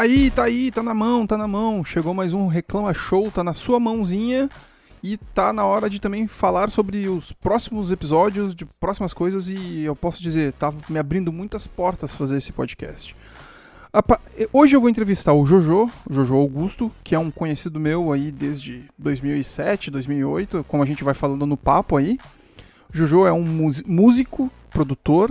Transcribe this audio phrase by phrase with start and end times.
[0.00, 1.84] Tá aí, tá aí, tá na mão, tá na mão.
[1.84, 4.48] Chegou mais um Reclama Show, tá na sua mãozinha.
[5.02, 9.82] E tá na hora de também falar sobre os próximos episódios, de próximas coisas, e
[9.82, 13.14] eu posso dizer, tá me abrindo muitas portas fazer esse podcast.
[14.50, 18.86] Hoje eu vou entrevistar o Jojo, Jojo Augusto, que é um conhecido meu aí desde
[18.96, 22.18] 2007, 2008, como a gente vai falando no papo aí.
[22.90, 23.44] Jojo é um
[23.86, 25.30] músico, produtor.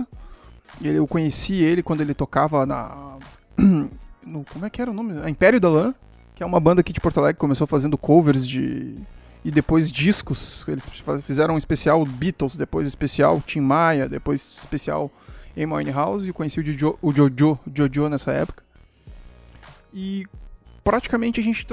[0.80, 3.16] Eu conheci ele quando ele tocava na.
[4.24, 5.20] No, como é que era o nome?
[5.22, 5.94] A Império da Lã,
[6.34, 8.96] que é uma banda aqui de Porto Alegre que começou fazendo covers de.
[9.44, 10.64] E depois discos.
[10.68, 10.88] Eles
[11.22, 15.10] fizeram um especial Beatles, depois especial Tim Maia, depois especial
[15.56, 16.26] Amy House.
[16.26, 18.62] E conheci o, Jojo, o Jojo, Jojo nessa época.
[19.92, 20.26] E
[20.84, 21.66] praticamente a gente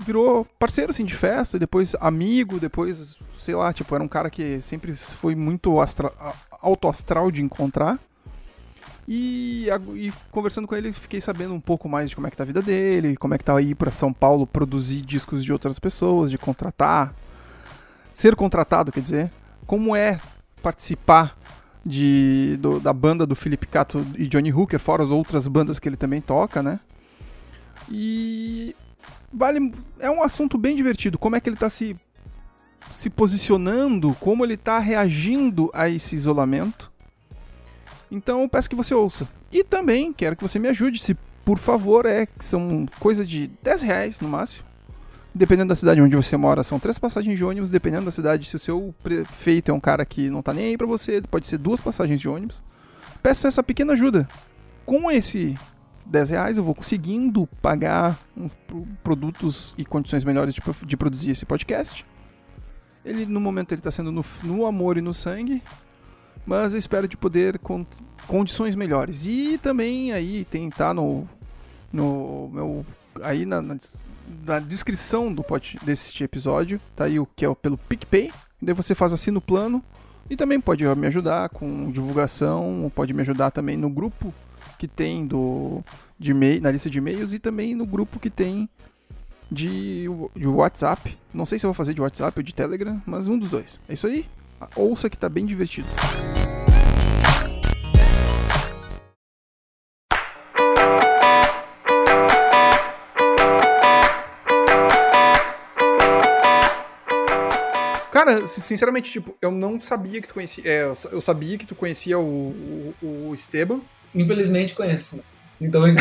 [0.00, 4.60] virou parceiro assim de festa, depois amigo, depois, sei lá, tipo, era um cara que
[4.60, 6.12] sempre foi muito astra,
[6.60, 7.98] alto astral de encontrar.
[9.06, 12.44] E, e, conversando com ele, fiquei sabendo um pouco mais de como é que tá
[12.44, 15.78] a vida dele, como é que tá aí para São Paulo produzir discos de outras
[15.78, 17.12] pessoas, de contratar,
[18.14, 19.32] ser contratado, quer dizer,
[19.66, 20.20] como é
[20.62, 21.36] participar
[21.84, 25.88] de, do, da banda do Felipe Cato e Johnny Hooker, fora as outras bandas que
[25.88, 26.78] ele também toca, né?
[27.90, 28.76] E
[29.32, 31.96] vale é um assunto bem divertido, como é que ele tá se
[32.92, 36.91] se posicionando, como ele tá reagindo a esse isolamento
[38.12, 39.26] então peço que você ouça.
[39.50, 43.82] E também quero que você me ajude, se por favor, é são coisa de 10
[43.82, 44.66] reais no máximo.
[45.34, 47.70] Dependendo da cidade onde você mora, são três passagens de ônibus.
[47.70, 50.76] Dependendo da cidade, se o seu prefeito é um cara que não tá nem aí
[50.76, 52.62] pra você, pode ser duas passagens de ônibus.
[53.22, 54.28] Peço essa pequena ajuda.
[54.84, 55.58] Com esse
[56.04, 58.20] 10 reais eu vou conseguindo pagar
[59.02, 62.04] produtos e condições melhores de, de produzir esse podcast.
[63.04, 65.62] Ele, no momento, ele está sendo no, no amor e no sangue
[66.46, 67.84] mas espero de poder com
[68.26, 69.26] condições melhores.
[69.26, 71.28] E também aí tem tá no
[71.92, 72.86] no meu
[73.22, 73.76] aí na, na,
[74.44, 78.32] na descrição do pod, deste episódio, tá aí o que é pelo PicPay.
[78.60, 79.82] Daí você faz assim no plano
[80.30, 84.32] e também pode me ajudar com divulgação, pode me ajudar também no grupo
[84.78, 85.82] que tem do
[86.18, 88.68] de e na lista de e-mails e também no grupo que tem
[89.50, 91.18] de, de WhatsApp.
[91.34, 93.80] Não sei se eu vou fazer de WhatsApp ou de Telegram, mas um dos dois.
[93.88, 94.24] É isso aí.
[94.76, 95.88] Ouça que tá bem divertido.
[108.24, 110.62] Cara, sinceramente, tipo, eu não sabia que tu conhecia.
[110.64, 113.80] É, eu sabia que tu conhecia o, o, o Esteban.
[114.14, 115.20] Infelizmente conheço.
[115.60, 115.82] Então.
[115.84, 115.94] uh,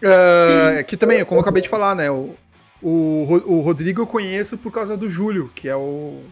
[0.88, 2.10] que também, como eu acabei de falar, né?
[2.10, 2.34] O,
[2.80, 6.22] o, o Rodrigo eu conheço por causa do Júlio, que é o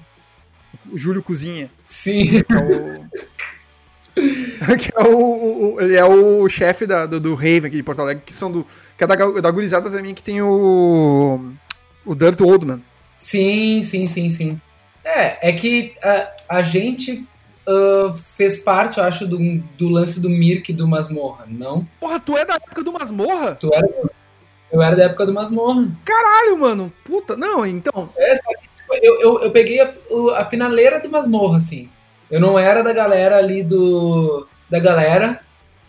[0.91, 1.70] o Júlio Cozinha.
[1.86, 2.42] Sim.
[2.42, 3.04] Que é o,
[4.78, 8.00] que é o, o, ele é o chefe da, do, do Raven aqui de Porto
[8.00, 8.66] Alegre, que são do.
[8.97, 11.53] Que é da, da gurizada também que tem o.
[12.06, 12.82] O Dirt Oldman.
[13.16, 14.60] Sim, sim, sim, sim.
[15.04, 17.26] É, é que a, a gente
[17.66, 19.38] uh, fez parte, eu acho, do,
[19.76, 21.86] do lance do Mirk do Masmorra, não?
[22.00, 23.54] Porra, tu é da época do Masmorra?
[23.54, 23.88] Tu era.
[24.70, 25.90] Eu era da época do Masmorra.
[26.04, 26.92] Caralho, mano.
[27.04, 28.08] Puta, não, então.
[28.16, 29.92] É, só que eu, eu, eu peguei a,
[30.36, 31.88] a, finaleira do masmorra, assim.
[32.30, 34.46] Eu não era da galera ali do.
[34.68, 35.40] da galera.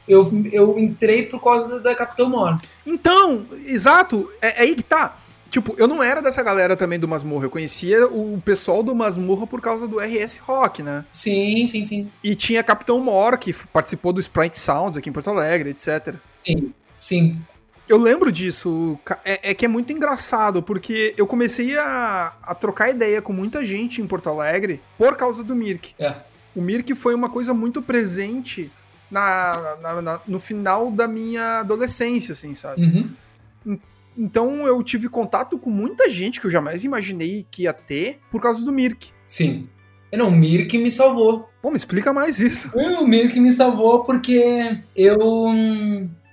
[0.08, 2.60] Eu, eu entrei por causa da, da Capitão Mor.
[2.86, 5.18] Então, exato, é, é, aí que tá.
[5.54, 7.46] Tipo, eu não era dessa galera também do Masmorra.
[7.46, 11.06] Eu conhecia o pessoal do Masmorra por causa do RS Rock, né?
[11.12, 12.12] Sim, sim, sim.
[12.24, 16.16] E tinha Capitão Mor, que participou do Sprite Sounds aqui em Porto Alegre, etc.
[16.44, 17.40] Sim, sim.
[17.88, 18.98] Eu lembro disso.
[19.24, 23.64] É, é, que é muito engraçado, porque eu comecei a, a, trocar ideia com muita
[23.64, 25.94] gente em Porto Alegre por causa do Mirk.
[26.00, 26.16] É.
[26.56, 28.72] O Mirk foi uma coisa muito presente
[29.12, 32.82] na, na, na, no final da minha adolescência, assim, sabe?
[32.82, 33.78] Uhum.
[34.18, 38.42] Então eu tive contato com muita gente que eu jamais imaginei que ia ter por
[38.42, 39.12] causa do Mirk.
[39.28, 39.68] Sim.
[40.12, 41.50] Não, o Mirk me salvou.
[41.62, 42.72] Pô, me explica mais isso.
[42.78, 45.18] O Mirk me salvou porque eu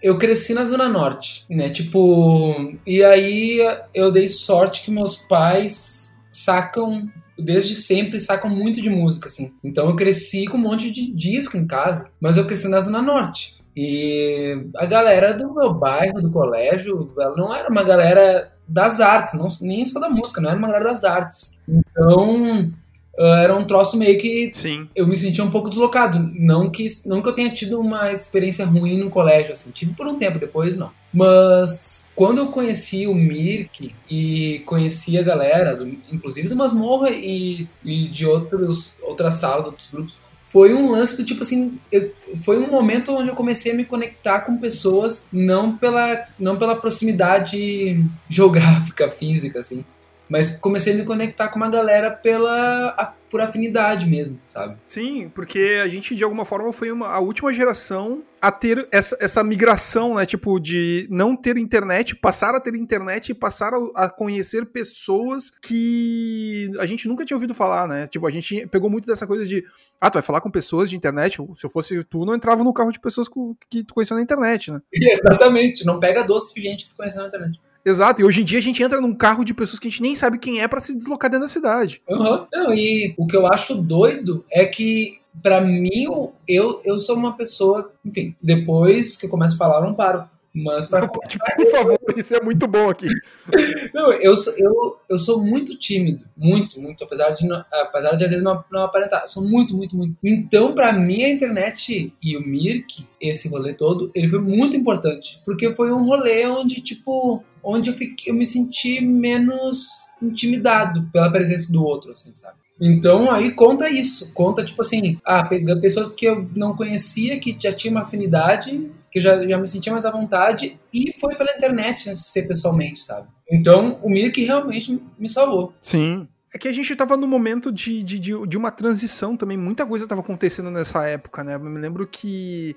[0.02, 1.68] eu cresci na Zona Norte, né?
[1.68, 3.60] Tipo, e aí
[3.94, 7.08] eu dei sorte que meus pais sacam,
[7.38, 9.52] desde sempre, sacam muito de música, assim.
[9.62, 13.02] Então eu cresci com um monte de disco em casa, mas eu cresci na Zona
[13.02, 13.59] Norte.
[13.82, 19.32] E a galera do meu bairro, do colégio, ela não era uma galera das artes,
[19.32, 21.58] não, nem só da música, não era uma galera das artes.
[21.66, 22.70] Então,
[23.18, 24.86] ah, era um troço meio que Sim.
[24.94, 26.18] eu me sentia um pouco deslocado.
[26.34, 29.70] Não que, não que eu tenha tido uma experiência ruim no colégio, assim.
[29.70, 30.90] Tive por um tempo, depois não.
[31.10, 37.66] Mas quando eu conheci o Mirk e conheci a galera, do, inclusive do Masmorra e,
[37.82, 40.16] e de outros, outras salas, outros grupos,
[40.50, 42.12] foi um lance do tipo assim, eu,
[42.42, 46.74] foi um momento onde eu comecei a me conectar com pessoas não pela não pela
[46.74, 49.84] proximidade geográfica, física assim,
[50.30, 54.76] mas comecei a me conectar com uma galera pela a, por afinidade mesmo, sabe?
[54.84, 59.16] Sim, porque a gente de alguma forma foi uma, a última geração a ter essa,
[59.20, 60.24] essa migração, né?
[60.24, 65.50] Tipo, de não ter internet, passar a ter internet e passar a, a, conhecer pessoas
[65.50, 68.06] que a gente nunca tinha ouvido falar, né?
[68.06, 69.64] Tipo, a gente pegou muito dessa coisa de,
[70.00, 71.36] ah, tu vai falar com pessoas de internet?
[71.56, 73.28] Se eu fosse tu, não entrava no carro de pessoas
[73.68, 74.80] que tu conhecia na internet, né?
[74.94, 77.60] Exatamente, não pega doce de gente que tu conheceu na internet.
[77.84, 80.02] Exato, e hoje em dia a gente entra num carro de pessoas que a gente
[80.02, 82.02] nem sabe quem é para se deslocar dentro da cidade.
[82.08, 82.46] Uhum.
[82.52, 86.06] Não, e o que eu acho doido é que, para mim,
[86.46, 87.92] eu, eu sou uma pessoa.
[88.04, 90.28] Enfim, depois que eu começo a falar, eu não paro.
[90.52, 91.06] Mas pra...
[91.08, 93.06] Por favor, isso é muito bom aqui.
[93.94, 96.24] Não, eu, eu, eu sou muito tímido.
[96.36, 97.04] Muito, muito.
[97.04, 99.26] Apesar de, apesar de às vezes não, não aparentar.
[99.28, 100.16] Sou muito, muito, muito.
[100.24, 105.40] Então, para mim, a internet e o Mirk, esse rolê todo, ele foi muito importante.
[105.44, 109.88] Porque foi um rolê onde, tipo, onde eu, fiquei, eu me senti menos
[110.22, 112.56] intimidado pela presença do outro, assim, sabe?
[112.80, 115.44] Então aí conta isso, conta tipo assim, ah,
[115.80, 119.68] pessoas que eu não conhecia, que já tinha uma afinidade, que eu já, já me
[119.68, 123.28] sentia mais à vontade, e foi pela internet, né, ser pessoalmente, sabe?
[123.50, 125.74] Então o Mirk realmente me salvou.
[125.80, 126.26] Sim.
[126.54, 129.86] É que a gente tava no momento de, de, de, de uma transição também, muita
[129.86, 131.54] coisa tava acontecendo nessa época, né?
[131.54, 132.74] Eu me lembro que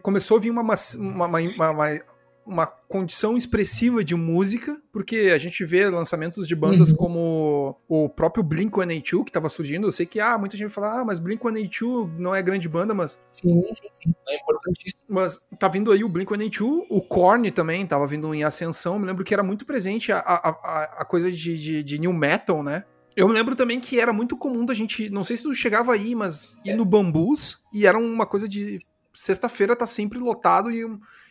[0.00, 2.00] começou a vir uma, uma, uma, uma
[2.48, 6.96] uma condição expressiva de música, porque a gente vê lançamentos de bandas uhum.
[6.96, 9.86] como o próprio Blink-182 que estava surgindo.
[9.86, 13.18] Eu sei que ah, muita gente fala, ah, mas Blink-182 não é grande banda, mas...
[13.26, 14.14] Sim, sim, sim.
[14.26, 15.02] É importantíssimo.
[15.08, 18.98] Mas tá vindo aí o Blink-182, o Korn também tava vindo em ascensão.
[18.98, 22.62] Me lembro que era muito presente a, a, a, coisa de, de, de new metal,
[22.62, 22.84] né?
[23.14, 25.92] Eu me lembro também que era muito comum da gente, não sei se tu chegava
[25.92, 28.78] aí, mas ir no Bambus e era uma coisa de
[29.12, 30.84] sexta-feira tá sempre lotado e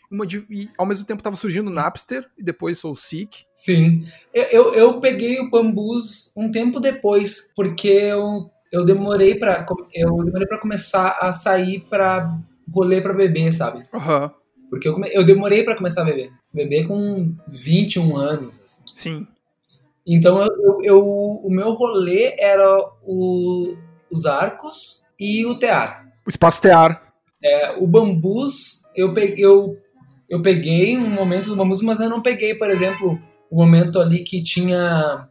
[0.09, 3.45] uma e ao mesmo tempo estava surgindo o Napster e depois Soul Seek.
[3.51, 4.06] Sim.
[4.33, 10.24] Eu, eu, eu, peguei o Bambus um tempo depois, porque eu, eu demorei para eu
[10.24, 12.38] demorei para começar a sair para
[12.74, 13.86] rolê para beber, sabe?
[13.94, 14.30] Uhum.
[14.69, 16.31] Porque eu, come, eu demorei para começar a beber.
[16.53, 18.62] Beber com 21 anos.
[18.63, 18.81] Assim.
[18.94, 19.27] Sim.
[20.06, 23.75] Então eu, eu, eu, o meu rolê era o,
[24.10, 26.07] os arcos e o tear.
[26.25, 27.13] O espaço tear.
[27.44, 29.77] É, o bambus, eu, peguei, eu
[30.29, 33.19] eu peguei um momento uma música, mas eu não peguei, por exemplo,
[33.50, 35.27] o momento ali que tinha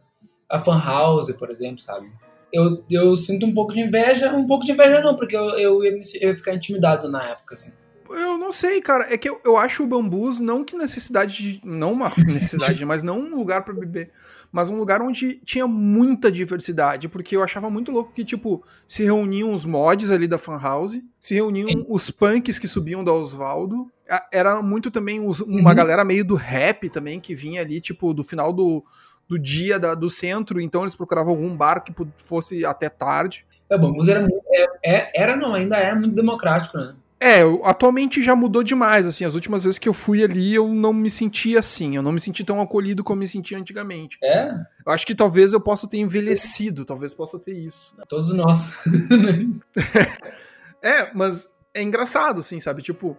[0.49, 2.11] a fan house, por exemplo, sabe?
[2.51, 5.83] Eu, eu sinto um pouco de inveja, um pouco de inveja não, porque eu, eu,
[5.83, 7.73] ia, eu ia ficar intimidado na época, assim.
[8.09, 9.05] Eu não sei, cara.
[9.13, 11.61] É que eu, eu acho o bambus não que necessidade de.
[11.63, 14.11] Não uma necessidade, mas não um lugar para beber.
[14.49, 17.09] Mas um lugar onde tinha muita diversidade.
[17.09, 21.01] Porque eu achava muito louco que, tipo, se reuniam os mods ali da Fan House,
[21.19, 21.85] se reuniam Sim.
[21.89, 23.91] os punks que subiam da Osvaldo.
[24.31, 25.75] Era muito também uma uhum.
[25.75, 28.83] galera meio do rap também, que vinha ali, tipo, do final do,
[29.27, 30.61] do dia da, do centro.
[30.61, 33.45] Então eles procuravam algum bar que fosse até tarde.
[33.69, 36.95] É, o bambus era, é, é, era não, ainda é muito democrático, né?
[37.19, 40.93] É, atualmente já mudou demais, assim, as últimas vezes que eu fui ali eu não
[40.93, 44.19] me senti assim, eu não me senti tão acolhido como me sentia antigamente.
[44.23, 44.51] É?
[44.85, 47.97] Eu acho que talvez eu possa ter envelhecido, talvez possa ter isso.
[48.07, 48.83] Todos nós.
[50.79, 52.83] é, mas é engraçado, assim, sabe?
[52.83, 53.17] Tipo,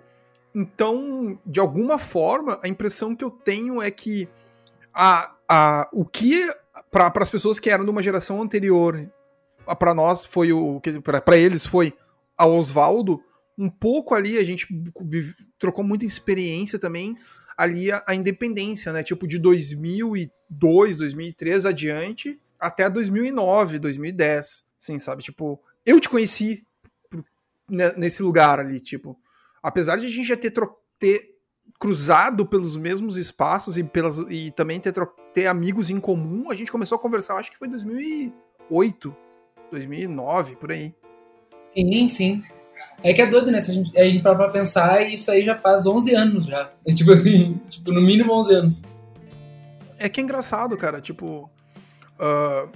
[0.55, 4.28] então, de alguma forma, a impressão que eu tenho é que
[4.93, 6.50] a, a, o que,
[6.90, 9.09] para as pessoas que eram de uma geração anterior,
[9.78, 10.81] para nós foi o,
[11.25, 11.93] para eles foi
[12.37, 13.23] a Oswaldo,
[13.57, 14.67] um pouco ali a gente
[15.59, 17.17] trocou muita experiência também
[17.57, 19.02] ali a, a, independência, né?
[19.02, 25.23] Tipo de 2002, 2003 adiante até 2009, 2010, assim, sabe?
[25.23, 26.64] Tipo, eu te conheci
[27.69, 29.19] nesse lugar ali, tipo,
[29.62, 30.52] apesar de a gente já ter,
[30.98, 31.20] ter
[31.78, 34.92] cruzado pelos mesmos espaços e, pelas, e também ter,
[35.32, 39.16] ter amigos em comum, a gente começou a conversar, acho que foi 2008,
[39.70, 40.94] 2009, por aí.
[41.70, 42.42] Sim, sim.
[43.02, 43.60] É que é doido, né?
[43.60, 46.72] Se a gente, a gente para pra pensar, isso aí já faz 11 anos já.
[46.86, 48.82] É tipo assim, tipo, no mínimo 11 anos.
[49.98, 51.00] É que é engraçado, cara.
[51.00, 51.50] Tipo,
[52.18, 52.70] uh,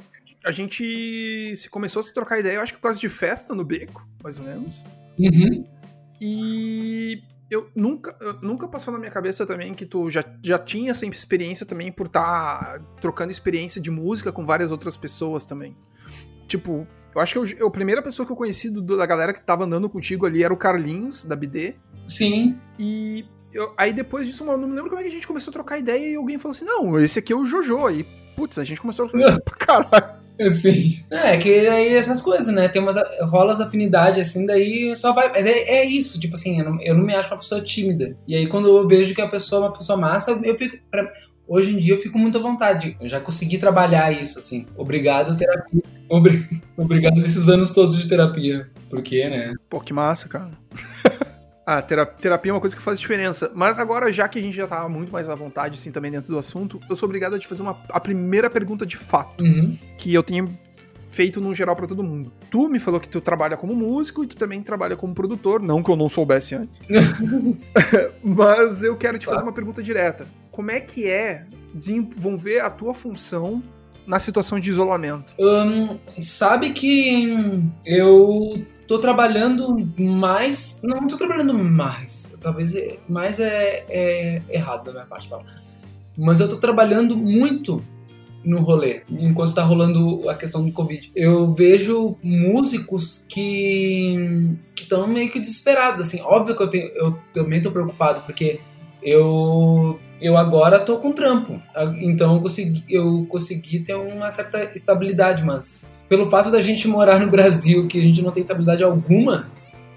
[0.45, 3.55] a gente se começou a se trocar ideia, eu acho que por causa de festa
[3.55, 4.85] no beco, mais ou menos.
[5.19, 5.63] Uhum.
[6.25, 10.93] E eu nunca, eu nunca passou na minha cabeça também que tu já, já tinha
[10.93, 15.77] essa experiência também por estar tá trocando experiência de música com várias outras pessoas também.
[16.47, 19.33] Tipo, eu acho que eu, eu, a primeira pessoa que eu conheci do, da galera
[19.33, 21.75] que tava andando contigo ali era o Carlinhos, da BD.
[22.07, 22.57] Sim.
[22.79, 25.51] E eu, aí depois disso, eu não me lembro como é que a gente começou
[25.51, 27.87] a trocar ideia e alguém falou assim: não, esse aqui é o Jojo.
[27.87, 28.05] Aí,
[28.37, 30.23] putz, a gente começou a trocar pra caralho.
[30.51, 30.97] Sim.
[31.11, 32.69] É, que aí essas coisas, né?
[32.69, 32.97] Tem umas.
[33.23, 35.31] rola as afinidades assim, daí só vai.
[35.31, 38.17] Mas é, é isso, tipo assim, eu não, eu não me acho uma pessoa tímida.
[38.27, 40.79] E aí quando eu vejo que a pessoa é uma pessoa massa, eu fico.
[40.91, 41.13] Pra,
[41.47, 42.97] hoje em dia eu fico muito à vontade.
[43.01, 44.67] Eu já consegui trabalhar isso, assim.
[44.77, 45.83] Obrigado, terapia.
[46.77, 48.71] Obrigado esses anos todos de terapia.
[48.91, 49.55] Porque, né?
[49.69, 50.51] Pô, que massa, cara.
[51.65, 53.51] Ah, terapia é uma coisa que faz diferença.
[53.55, 56.33] Mas agora, já que a gente já tá muito mais à vontade, assim, também dentro
[56.33, 59.45] do assunto, eu sou obrigado a te fazer uma, a primeira pergunta de fato.
[59.45, 59.79] Uhum.
[59.97, 60.59] Que eu tenho
[61.13, 62.33] feito no geral para todo mundo.
[62.51, 65.83] Tu me falou que tu trabalha como músico e tu também trabalha como produtor, não
[65.83, 66.81] que eu não soubesse antes.
[68.25, 69.33] Mas eu quero te tá.
[69.33, 70.27] fazer uma pergunta direta.
[70.51, 73.63] Como é que é desenvolver a tua função
[74.07, 75.35] na situação de isolamento?
[75.39, 80.81] Um, sabe que eu tô trabalhando mais.
[80.83, 82.35] Não, tô trabalhando mais.
[82.41, 85.63] Talvez é, mais é, é errado da minha parte falar.
[86.17, 87.83] Mas eu tô trabalhando muito
[88.45, 91.13] no rolê, enquanto está rolando a questão do Covid.
[91.15, 96.21] Eu vejo músicos que estão meio que desesperados, assim.
[96.23, 98.61] Óbvio que eu, tenho, eu também tô preocupado, porque
[99.03, 101.61] eu eu agora tô com trampo.
[102.01, 107.19] Então eu consegui, eu consegui ter uma certa estabilidade, mas pelo fato da gente morar
[107.19, 109.51] no Brasil, que a gente não tem estabilidade alguma,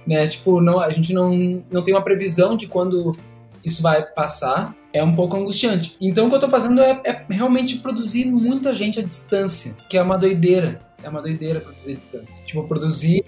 [0.05, 0.25] né?
[0.25, 3.15] Tipo, não, a gente não, não tem uma previsão de quando
[3.63, 5.95] isso vai passar, é um pouco angustiante.
[6.01, 9.97] Então o que eu tô fazendo é, é realmente produzir muita gente à distância, que
[9.97, 10.81] é uma doideira.
[11.03, 12.45] É uma doideira produzir à distância.
[12.45, 13.24] Tipo, produzir,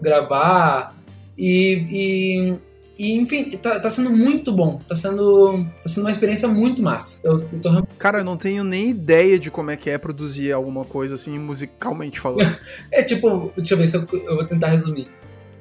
[0.00, 0.94] gravar
[1.38, 2.58] e, e
[2.98, 4.80] e, enfim, tá, tá sendo muito bom.
[4.86, 7.20] Tá sendo, tá sendo uma experiência muito massa.
[7.24, 7.86] Eu, eu tô...
[7.98, 11.38] Cara, eu não tenho nem ideia de como é que é produzir alguma coisa assim,
[11.38, 12.56] musicalmente falando.
[12.92, 15.08] é tipo, deixa eu ver se eu, eu vou tentar resumir.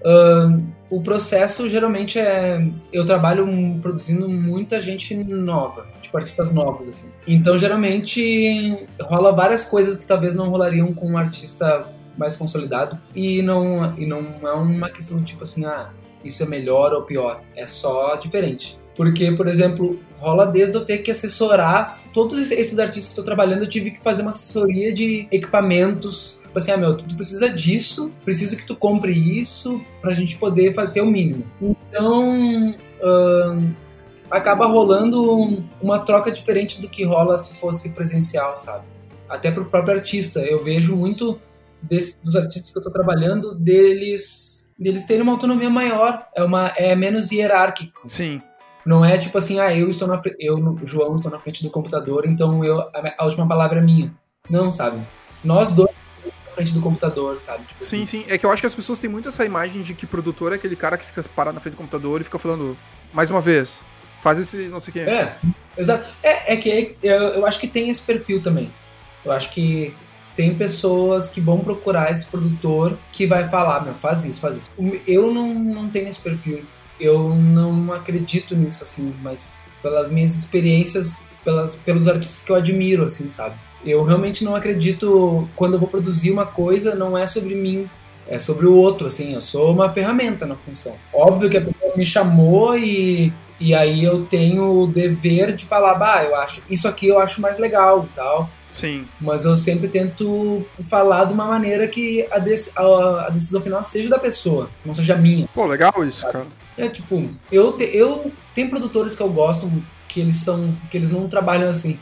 [0.03, 2.61] Uh, o processo geralmente é.
[2.91, 3.47] Eu trabalho
[3.81, 7.09] produzindo muita gente nova, tipo artistas novos, assim.
[7.25, 11.87] Então geralmente rola várias coisas que talvez não rolariam com um artista
[12.17, 12.99] mais consolidado.
[13.15, 15.89] E não, e não é uma questão tipo assim, ah,
[16.23, 17.41] isso é melhor ou pior.
[17.55, 18.77] É só diferente.
[18.95, 23.63] Porque, por exemplo, rola desde eu ter que assessorar todos esses artistas que estou trabalhando,
[23.63, 26.39] eu tive que fazer uma assessoria de equipamentos.
[26.43, 30.73] Tipo assim, ah, meu, tu, precisa disso, preciso que tu compre isso pra gente poder
[30.73, 31.43] fazer o mínimo.
[31.59, 33.73] Então, hum,
[34.29, 38.85] acaba rolando uma troca diferente do que rola se fosse presencial, sabe?
[39.27, 40.39] Até pro próprio artista.
[40.41, 41.39] Eu vejo muito
[41.81, 46.67] desse, dos artistas que eu tô trabalhando, deles deles terem uma autonomia maior, é, uma,
[46.75, 48.07] é menos hierárquico.
[48.07, 48.41] Sim.
[48.85, 52.25] Não é tipo assim, ah, eu estou na eu, João, estou na frente do computador,
[52.25, 54.13] então eu a, última palavra é minha.
[54.49, 55.01] Não, sabe?
[55.43, 55.89] Nós dois
[56.25, 57.63] na frente do computador, sabe?
[57.65, 58.25] Tipo, sim, sim.
[58.27, 60.55] É que eu acho que as pessoas têm muito essa imagem de que produtor é
[60.55, 62.77] aquele cara que fica parado na frente do computador e fica falando,
[63.13, 63.83] mais uma vez,
[64.21, 64.99] faz esse não sei o quê.
[64.99, 65.37] É,
[65.77, 66.05] exato.
[66.21, 68.69] É, é que eu, eu acho que tem esse perfil também.
[69.23, 69.93] Eu acho que
[70.35, 74.69] tem pessoas que vão procurar esse produtor que vai falar, meu, faz isso, faz isso.
[75.07, 76.63] Eu não, não tenho esse perfil.
[76.99, 83.03] Eu não acredito nisso, assim, mas pelas minhas experiências, pelas, pelos artistas que eu admiro,
[83.03, 83.55] assim, sabe?
[83.85, 87.89] Eu realmente não acredito, quando eu vou produzir uma coisa, não é sobre mim,
[88.27, 90.95] é sobre o outro, assim, eu sou uma ferramenta na função.
[91.13, 95.95] Óbvio que a pessoa me chamou e, e aí eu tenho o dever de falar,
[95.95, 98.49] bah, eu acho, isso aqui eu acho mais legal e tal.
[98.73, 99.07] Sim.
[99.21, 102.37] Mas eu sempre tento falar de uma maneira que a,
[102.81, 105.47] a, a decisão final seja da pessoa, não seja minha.
[105.53, 106.33] Pô, legal isso, sabe?
[106.33, 106.47] cara.
[106.75, 109.71] É tipo, eu, te, eu tem produtores que eu gosto
[110.07, 111.99] que eles são que eles não trabalham assim.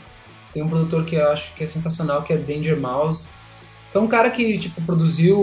[0.50, 3.28] Tem um produtor que eu acho que é sensacional, que é Danger Mouse.
[3.90, 5.38] Que é um cara que, tipo, produziu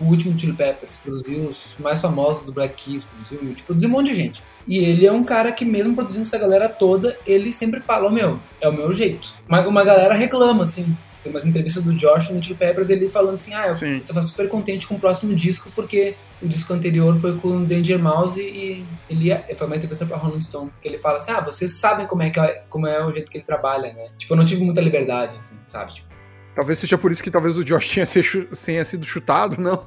[0.00, 3.92] o último Chili Peppers, produziu os mais famosos do Black Keys, produziu, tipo, produziu um
[3.92, 4.42] monte de gente.
[4.66, 8.10] E ele é um cara que, mesmo produzindo essa galera toda, ele sempre fala: oh,
[8.10, 9.34] meu, é o meu jeito.
[9.48, 10.96] Uma, uma galera reclama, assim.
[11.22, 14.00] Tem umas entrevistas do Josh no Chili Peppers, ele falando assim: ah, eu Sim.
[14.00, 18.40] tava super contente com o próximo disco, porque o disco anterior foi com Danger Mouse
[18.40, 21.74] e ele ia, foi uma entrevista pra Rolling Stone, que ele fala assim: ah, vocês
[21.74, 24.08] sabem como é, que é, como é o jeito que ele trabalha, né?
[24.18, 25.94] Tipo, eu não tive muita liberdade, assim, sabe?
[25.94, 26.08] Tipo,
[26.56, 27.94] talvez seja por isso que talvez o Josh
[28.64, 29.86] tenha sido chutado, não?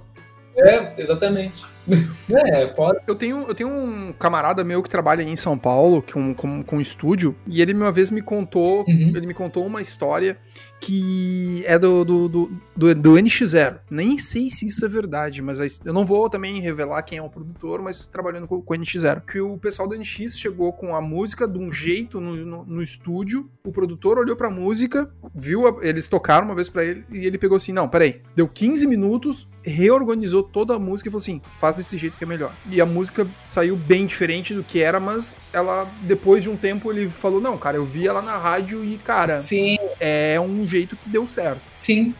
[0.57, 1.65] É, exatamente.
[2.27, 3.01] É, é foda.
[3.05, 6.77] Eu tenho, eu tenho um camarada meu que trabalha em São Paulo, com, com, com
[6.77, 9.13] um estúdio, e ele uma vez me contou, uhum.
[9.15, 10.37] ele me contou uma história
[10.79, 13.79] que é do, do, do, do, do NX0.
[13.89, 17.29] Nem sei se isso é verdade, mas eu não vou também revelar quem é o
[17.29, 19.21] produtor, mas trabalhando com, com o NX0.
[19.25, 22.83] Que o pessoal do NX chegou com a música de um jeito no, no, no
[22.83, 27.25] estúdio, o produtor olhou pra música, viu, a, eles tocaram uma vez para ele, e
[27.25, 31.41] ele pegou assim: não, peraí, deu 15 minutos, reorganizou toda a música e falou assim:
[31.57, 32.53] faz desse jeito que é melhor.
[32.69, 36.91] E a música saiu bem diferente do que era, mas ela, depois de um tempo,
[36.91, 39.77] ele falou: não, cara, eu vi ela na rádio e, cara, Sim.
[39.99, 41.61] é um jeito que deu certo.
[41.75, 42.13] Sim.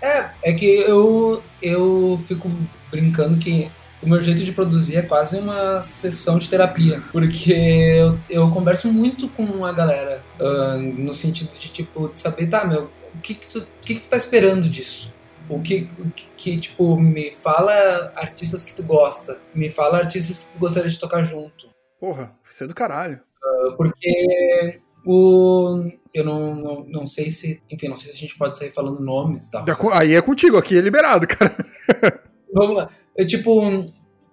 [0.00, 2.50] É, é que eu, eu fico
[2.90, 3.70] brincando que
[4.02, 8.92] o meu jeito de produzir é quase uma sessão de terapia, porque eu, eu converso
[8.92, 13.34] muito com a galera, uh, no sentido de, tipo, de saber, tá, meu, o que
[13.34, 15.12] que tu, o que que tu tá esperando disso?
[15.48, 20.52] O que, o que, tipo, me fala artistas que tu gosta, me fala artistas que
[20.54, 21.70] tu gostaria de tocar junto.
[22.00, 23.20] Porra, você é do caralho.
[23.44, 25.90] Uh, porque o...
[26.14, 27.62] Eu não, não, não sei se...
[27.70, 29.64] Enfim, não sei se a gente pode sair falando nomes e tal.
[29.92, 31.54] Aí é contigo, aqui é liberado, cara.
[32.52, 32.90] Vamos lá.
[33.16, 33.80] Eu, tipo,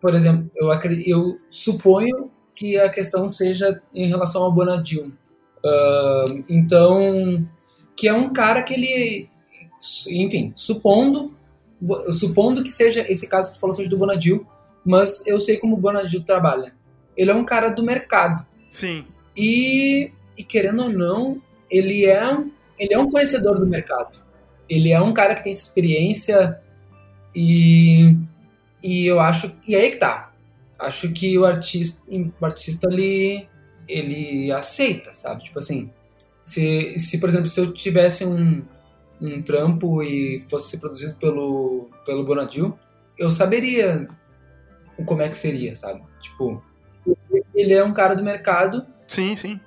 [0.01, 0.69] por exemplo, eu,
[1.05, 5.13] eu suponho que a questão seja em relação ao Bonadil.
[5.63, 7.47] Uh, então,
[7.95, 9.29] que é um cara que ele,
[10.09, 11.33] enfim, supondo,
[12.11, 14.45] supondo que seja esse caso que tu falou seja do Bonadil,
[14.85, 16.73] mas eu sei como o Bonadil trabalha.
[17.15, 18.45] Ele é um cara do mercado.
[18.69, 19.05] Sim.
[19.35, 22.37] E, e querendo ou não, ele é,
[22.77, 24.19] ele é um conhecedor do mercado.
[24.69, 26.59] Ele é um cara que tem experiência
[27.33, 28.15] e,
[28.83, 29.55] e eu acho.
[29.67, 30.31] E aí que tá.
[30.77, 33.47] Acho que o artista, o artista ele,
[33.87, 35.43] ele aceita, sabe?
[35.43, 35.89] Tipo assim,
[36.45, 38.63] se, se por exemplo, se eu tivesse um,
[39.21, 42.77] um trampo e fosse produzido pelo, pelo Bonadil,
[43.17, 44.07] eu saberia
[45.05, 46.01] como é que seria, sabe?
[46.21, 46.63] Tipo,
[47.53, 48.85] ele é um cara do mercado.
[49.07, 49.59] Sim, sim.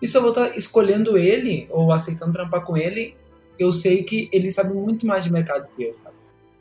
[0.00, 3.16] E se eu vou estar escolhendo ele ou aceitando trampar com ele,
[3.58, 6.16] eu sei que ele sabe muito mais de mercado que eu, sabe?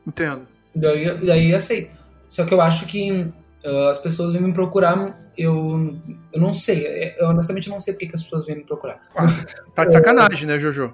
[0.05, 0.47] Entendo.
[0.75, 1.97] Daí, daí aceito.
[2.25, 5.97] Só que eu acho que uh, as pessoas vêm me procurar, eu,
[6.33, 7.15] eu não sei.
[7.17, 8.99] Eu honestamente não sei porque que as pessoas vêm me procurar.
[9.15, 9.27] Ah,
[9.73, 10.93] tá de sacanagem, né, Jojo?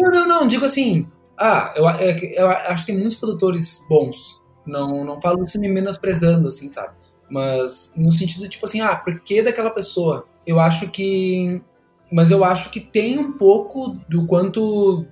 [0.00, 0.48] Não, não, não.
[0.48, 1.06] Digo assim.
[1.38, 4.40] Ah, eu, eu, eu acho que tem muitos produtores bons.
[4.66, 6.94] Não, não falo isso me menosprezando, assim, sabe?
[7.30, 10.26] Mas no sentido, tipo assim, ah, por que daquela pessoa?
[10.46, 11.62] Eu acho que.
[12.12, 15.06] Mas eu acho que tem um pouco do quanto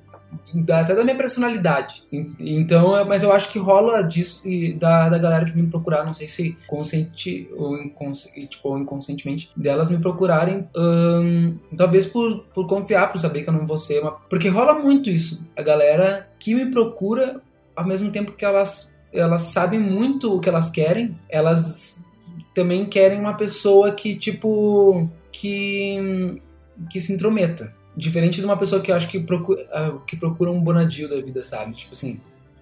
[0.70, 2.04] até da minha personalidade.
[2.38, 6.12] Então, mas eu acho que rola disso e da, da galera que me procurar, não
[6.12, 7.76] sei se consciente ou,
[8.48, 13.54] tipo, ou inconscientemente, delas me procurarem, hum, talvez por, por confiar, por saber que eu
[13.54, 14.12] não vou ser uma.
[14.12, 15.44] Porque rola muito isso.
[15.56, 17.40] A galera que me procura,
[17.74, 22.04] ao mesmo tempo que elas, elas sabem muito o que elas querem, elas
[22.54, 26.40] também querem uma pessoa que, tipo, que,
[26.90, 27.77] que se intrometa.
[27.98, 31.20] Diferente de uma pessoa que eu acho que procura, ah, que procura um Bonadil da
[31.20, 31.74] vida, sabe?
[31.74, 32.20] Tipo assim,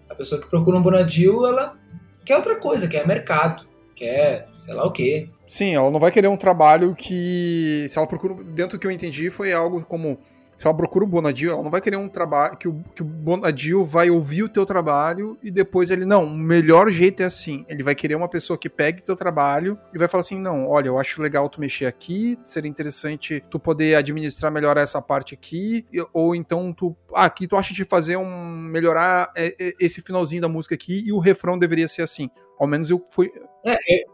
[0.08, 1.76] a pessoa que procura um Bonadil, ela
[2.24, 5.28] quer outra coisa, quer mercado, quer sei lá o quê.
[5.46, 7.86] Sim, ela não vai querer um trabalho que.
[7.88, 8.34] Se ela procura.
[8.42, 10.18] Dentro do que eu entendi, foi algo como
[10.56, 13.04] se ela procura o Bonadil, ela não vai querer um trabalho que o, que o
[13.04, 17.64] Bonadil vai ouvir o teu trabalho e depois ele, não, o melhor jeito é assim.
[17.68, 20.88] Ele vai querer uma pessoa que pegue teu trabalho e vai falar assim, não, olha,
[20.88, 25.86] eu acho legal tu mexer aqui, seria interessante tu poder administrar melhor essa parte aqui,
[26.12, 30.40] ou então tu, ah, aqui tu acha de fazer um, melhorar é, é, esse finalzinho
[30.40, 32.30] da música aqui e o refrão deveria ser assim.
[32.58, 33.30] Ao menos eu fui...
[33.62, 34.04] É, é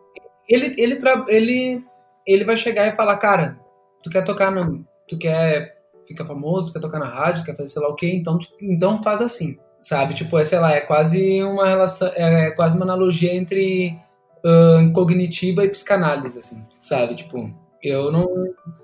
[0.48, 1.84] ele, ele, ele,
[2.26, 3.60] ele vai chegar e falar, cara,
[4.02, 4.84] tu quer tocar no...
[5.08, 8.38] Tu quer fica famoso, quer tocar na rádio, quer fazer sei lá o quê, então,
[8.60, 10.14] então faz assim, sabe?
[10.14, 13.98] Tipo, é, sei lá, é quase uma relação, é quase uma analogia entre
[14.44, 17.14] uh, cognitiva e psicanálise, assim, sabe?
[17.14, 17.50] Tipo,
[17.82, 18.28] eu não,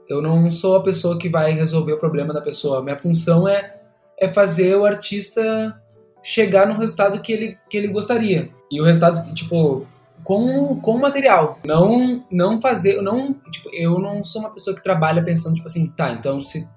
[0.08, 2.82] eu não sou a pessoa que vai resolver o problema da pessoa.
[2.82, 3.76] Minha função é,
[4.18, 5.80] é fazer o artista
[6.22, 8.50] chegar no resultado que ele, que ele gostaria.
[8.70, 9.86] E o resultado, tipo,
[10.24, 11.58] com, com material.
[11.64, 13.00] Não, não fazer.
[13.00, 16.68] Não, tipo, eu não sou uma pessoa que trabalha pensando, tipo assim, tá, então se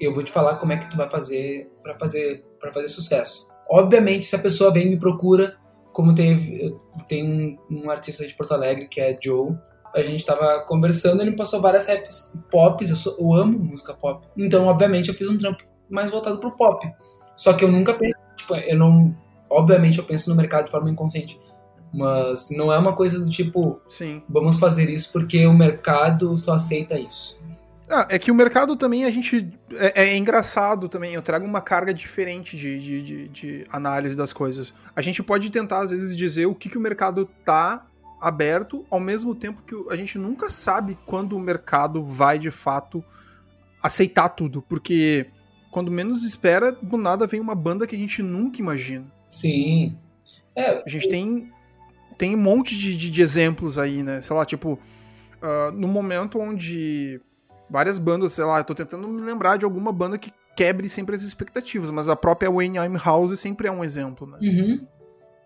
[0.00, 3.48] eu vou te falar como é que tu vai fazer para fazer para fazer sucesso.
[3.68, 5.56] Obviamente, se a pessoa vem e me procura,
[5.92, 6.76] como teve
[7.08, 9.54] tem um, um, artista de Porto Alegre que é Joe,
[9.94, 13.94] a gente tava conversando, ele me passou várias raps pop, eu, sou, eu amo música
[13.94, 14.26] pop.
[14.36, 16.86] Então, obviamente, eu fiz um trampo mais voltado pro pop.
[17.36, 19.16] Só que eu nunca penso, tipo, eu não,
[19.48, 21.40] obviamente eu penso no mercado de forma inconsciente.
[21.92, 24.20] Mas não é uma coisa do tipo, Sim.
[24.28, 27.40] vamos fazer isso porque o mercado só aceita isso.
[27.88, 29.48] Ah, é que o mercado também a gente.
[29.74, 34.32] É, é, engraçado também, eu trago uma carga diferente de, de, de, de, análise das
[34.32, 34.72] coisas.
[34.96, 37.86] A gente pode tentar, às vezes, dizer o que, que o mercado tá
[38.20, 43.04] aberto, ao mesmo tempo que a gente nunca sabe quando o mercado vai de fato
[43.82, 44.62] aceitar tudo.
[44.62, 45.26] Porque
[45.70, 49.12] quando menos espera, do nada vem uma banda que a gente nunca imagina.
[49.28, 49.94] Sim.
[50.56, 51.52] É, a gente tem,
[52.16, 54.22] tem um monte de, de, de exemplos aí, né?
[54.22, 54.78] Sei lá, tipo,
[55.42, 57.20] uh, no momento onde
[57.68, 61.16] várias bandas, sei lá, eu tô tentando me lembrar de alguma banda que quebre sempre
[61.16, 64.38] as expectativas, mas a própria Wayne I'm House sempre é um exemplo, né?
[64.40, 64.86] Uhum.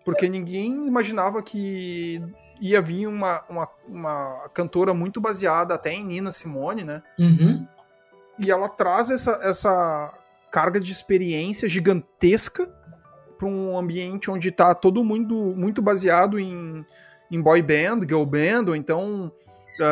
[0.05, 2.21] Porque ninguém imaginava que
[2.61, 7.01] ia vir uma, uma, uma, cantora muito baseada até em Nina Simone, né?
[7.17, 7.65] Uhum.
[8.37, 10.13] E ela traz essa, essa
[10.51, 12.67] carga de experiência gigantesca
[13.37, 16.85] pra um ambiente onde tá todo mundo muito baseado em,
[17.31, 19.31] em boy band, girl band, ou então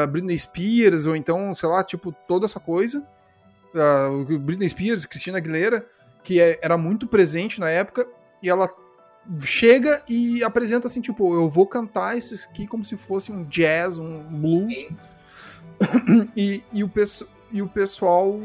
[0.10, 3.06] Britney Spears, ou então, sei lá, tipo, toda essa coisa.
[4.41, 5.86] Britney Spears, Cristina Aguilera,
[6.23, 8.08] que é, era muito presente na época,
[8.41, 8.69] e ela
[9.41, 14.00] chega e apresenta assim, tipo, eu vou cantar isso aqui como se fosse um jazz,
[14.00, 14.88] um blues.
[16.36, 16.91] e, e, o,
[17.52, 18.39] e o pessoal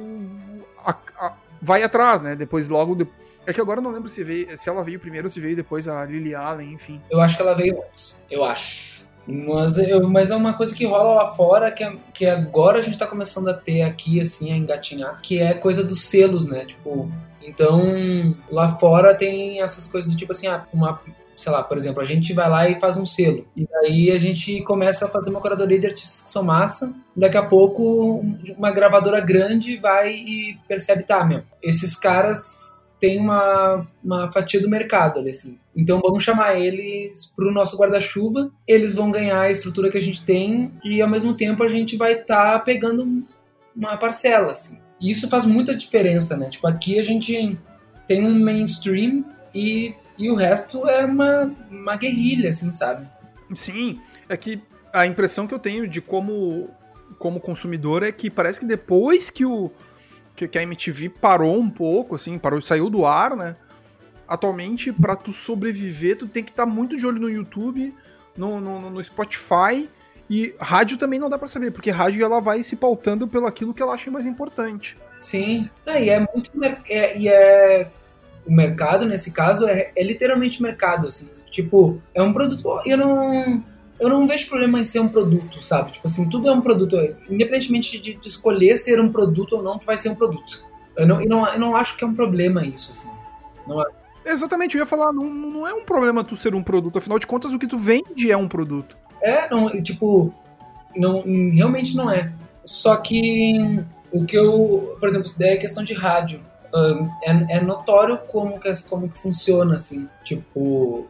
[0.85, 2.35] a, a, vai atrás, né?
[2.35, 2.94] Depois, logo.
[2.94, 3.07] De...
[3.46, 5.57] É que agora eu não lembro se, veio, se ela veio primeiro ou se veio
[5.57, 7.00] depois a Lily Allen, enfim.
[7.11, 9.02] Eu acho que ela veio antes, eu acho.
[9.27, 12.83] Mas, eu, mas é uma coisa que rola lá fora que, é, que agora a
[12.83, 16.65] gente tá começando a ter aqui, assim, a engatinhar, que é coisa dos selos, né?
[16.65, 17.11] Tipo,
[17.43, 17.83] então
[18.51, 21.01] lá fora tem essas coisas do tipo assim, ah, uma,
[21.37, 23.47] sei lá, por exemplo, a gente vai lá e faz um selo.
[23.57, 26.93] E aí a gente começa a fazer uma curadoria de artistas que são massa.
[27.17, 28.25] Daqui a pouco
[28.57, 34.71] uma gravadora grande vai e percebe, tá, meu, esses caras têm uma, uma fatia do
[34.71, 35.59] mercado ali, assim.
[35.77, 40.01] Então vamos chamar eles para o nosso guarda-chuva, eles vão ganhar a estrutura que a
[40.01, 43.25] gente tem e ao mesmo tempo a gente vai estar tá pegando
[43.75, 44.79] uma parcela, assim.
[45.01, 46.49] E isso faz muita diferença, né?
[46.49, 47.59] Tipo, aqui a gente
[48.07, 53.09] tem um mainstream e, e o resto é uma, uma guerrilha, assim, sabe?
[53.53, 54.62] Sim, é que
[54.93, 56.71] a impressão que eu tenho de como,
[57.19, 59.73] como consumidor é que parece que depois que o
[60.48, 63.57] que a MTV parou um pouco, assim, parou, saiu do ar, né?
[64.33, 67.94] atualmente, para tu sobreviver, tu tem que estar tá muito de olho no YouTube,
[68.35, 69.88] no, no, no, Spotify.
[70.31, 73.74] E rádio também não dá para saber, porque rádio ela vai se pautando pelo aquilo
[73.74, 74.96] que ela acha mais importante.
[75.20, 76.50] Sim, e é muito.
[76.88, 77.90] É, e é.
[78.44, 81.31] O mercado, nesse caso, é, é literalmente mercado, assim.
[81.50, 82.81] Tipo, é um produto.
[82.87, 83.62] Eu não
[84.03, 85.93] eu não vejo problema em ser um produto, sabe?
[85.93, 86.97] Tipo assim, tudo é um produto.
[87.31, 90.67] Independentemente de, de escolher ser um produto ou não, tu vai ser um produto.
[90.97, 93.11] Eu não, eu não, eu não acho que é um problema isso, assim.
[93.67, 93.87] Não é.
[94.27, 97.27] Exatamente, eu ia falar, não, não é um problema tu ser um produto, afinal de
[97.27, 98.97] contas o que tu vende é um produto.
[99.21, 100.35] É, não, tipo,
[100.97, 102.33] não, realmente não é.
[102.65, 106.41] Só que o que eu, por exemplo, se der a questão de rádio,
[107.25, 111.07] é, é, notório como que, como que funciona, assim, tipo,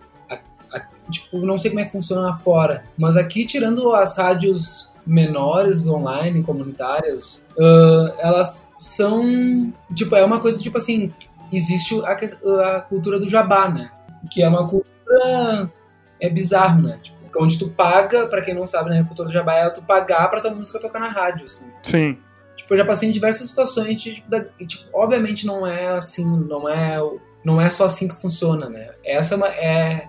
[1.13, 5.87] tipo, não sei como é que funciona lá fora, mas aqui, tirando as rádios menores
[5.87, 11.13] online, comunitárias, uh, elas são, tipo, é uma coisa, tipo assim,
[11.53, 12.13] existe a,
[12.77, 13.91] a cultura do jabá, né?
[14.31, 15.71] Que é uma cultura.
[16.21, 16.99] É bizarro, né?
[17.03, 19.01] Tipo, onde tu paga, para quem não sabe, né?
[19.01, 21.67] A cultura do jabá é tu pagar pra tua música tocar na rádio, assim.
[21.83, 22.19] Sim.
[22.57, 26.69] Tipo, eu já passei em diversas situações, tipo, da, tipo, obviamente não é assim, não
[26.69, 26.99] é,
[27.45, 28.91] não é só assim que funciona, né?
[29.05, 30.09] Essa é, é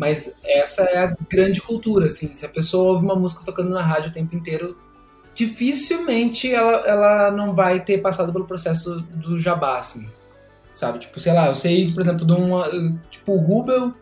[0.00, 2.34] mas essa é a grande cultura, assim.
[2.34, 4.76] Se a pessoa ouve uma música tocando na rádio o tempo inteiro,
[5.34, 10.08] dificilmente ela, ela não vai ter passado pelo processo do jabá, assim
[10.72, 11.00] sabe?
[11.00, 12.98] Tipo, sei lá, eu sei, por exemplo, de um.
[13.10, 13.94] Tipo, o Rubel,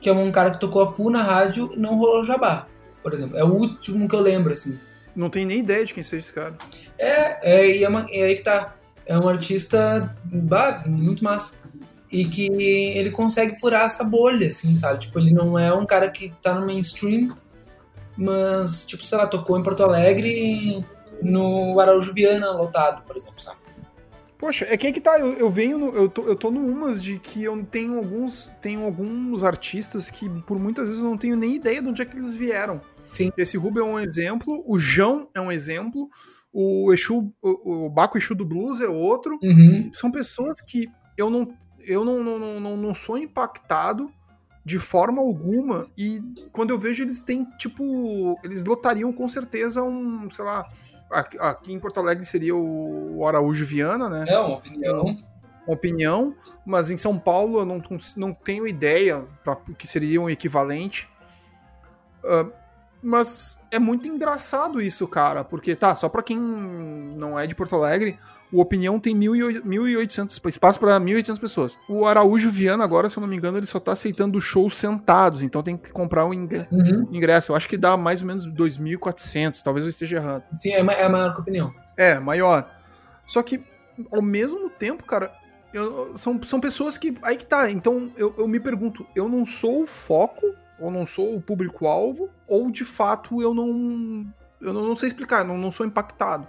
[0.00, 2.66] que é um cara que tocou a full na rádio e não rolou jabá,
[3.02, 3.36] por exemplo.
[3.36, 4.78] É o último que eu lembro, assim.
[5.14, 6.54] Não tem nem ideia de quem seja esse cara.
[6.98, 8.74] É, é, e é, uma, é aí que tá.
[9.06, 11.63] É um artista bah, muito massa.
[12.14, 15.00] E que ele consegue furar essa bolha, assim, sabe?
[15.00, 17.28] Tipo, ele não é um cara que tá no mainstream,
[18.16, 20.84] mas, tipo, sei lá, tocou em Porto Alegre
[21.20, 23.58] no Araújo Viana lotado, por exemplo, sabe?
[24.38, 26.60] Poxa, é que é que tá, eu, eu venho, no, eu, tô, eu tô no
[26.60, 31.16] umas de que eu tenho alguns, tenho alguns artistas que por muitas vezes eu não
[31.16, 32.80] tenho nem ideia de onde é que eles vieram.
[33.12, 33.30] Sim.
[33.36, 36.08] Esse Ruben é um exemplo, o João é um exemplo,
[36.52, 39.38] o Exu, o, o Baco Exu do Blues é outro.
[39.42, 39.90] Uhum.
[39.92, 41.48] São pessoas que eu não,
[41.86, 44.12] eu não, não, não, não sou impactado
[44.64, 50.28] de forma alguma e quando eu vejo eles têm, tipo, eles lotariam com certeza um,
[50.30, 50.66] sei lá,
[51.10, 54.24] aqui em Porto Alegre seria o Araújo Viana, né?
[54.26, 55.14] É, uma opinião.
[55.66, 57.82] Uma opinião, mas em São Paulo eu não,
[58.16, 61.08] não tenho ideia para o que seria um equivalente.
[62.22, 62.52] Uh,
[63.04, 67.76] mas é muito engraçado isso, cara, porque tá, só para quem não é de Porto
[67.76, 68.18] Alegre,
[68.50, 71.78] o Opinião tem 1.800, espaço para 1.800 pessoas.
[71.88, 75.42] O Araújo Viana, agora, se eu não me engano, ele só tá aceitando shows sentados,
[75.42, 77.08] então tem que comprar o um uhum.
[77.12, 77.52] ingresso.
[77.52, 80.44] Eu acho que dá mais ou menos 2.400, talvez eu esteja errado.
[80.54, 81.72] Sim, é, é maior que a Opinião.
[81.96, 82.70] É, maior.
[83.26, 83.62] Só que,
[84.10, 85.30] ao mesmo tempo, cara,
[85.72, 87.12] eu, são, são pessoas que.
[87.22, 87.70] Aí que tá.
[87.70, 92.28] Então, eu, eu me pergunto, eu não sou o foco, ou não sou o público-alvo,
[92.48, 94.26] ou de fato eu não.
[94.60, 96.46] Eu não, sei explicar, não, não sou impactado.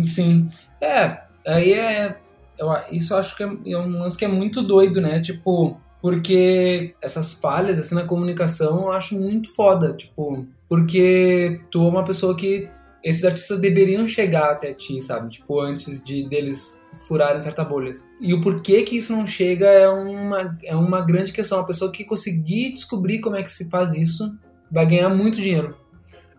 [0.00, 0.48] Sim.
[0.80, 2.18] É, aí é.
[2.58, 5.20] Eu, isso eu acho que é, é um lance que é muito doido, né?
[5.20, 11.88] Tipo, porque essas falhas assim na comunicação eu acho muito foda, tipo, porque tu é
[11.88, 12.70] uma pessoa que
[13.02, 15.30] esses artistas deveriam chegar até ti, sabe?
[15.30, 18.10] Tipo, antes de deles furarem certas bolhas.
[18.20, 21.58] E o porquê que isso não chega é uma, é uma grande questão.
[21.58, 24.36] A pessoa que conseguir descobrir como é que se faz isso
[24.70, 25.76] vai ganhar muito dinheiro.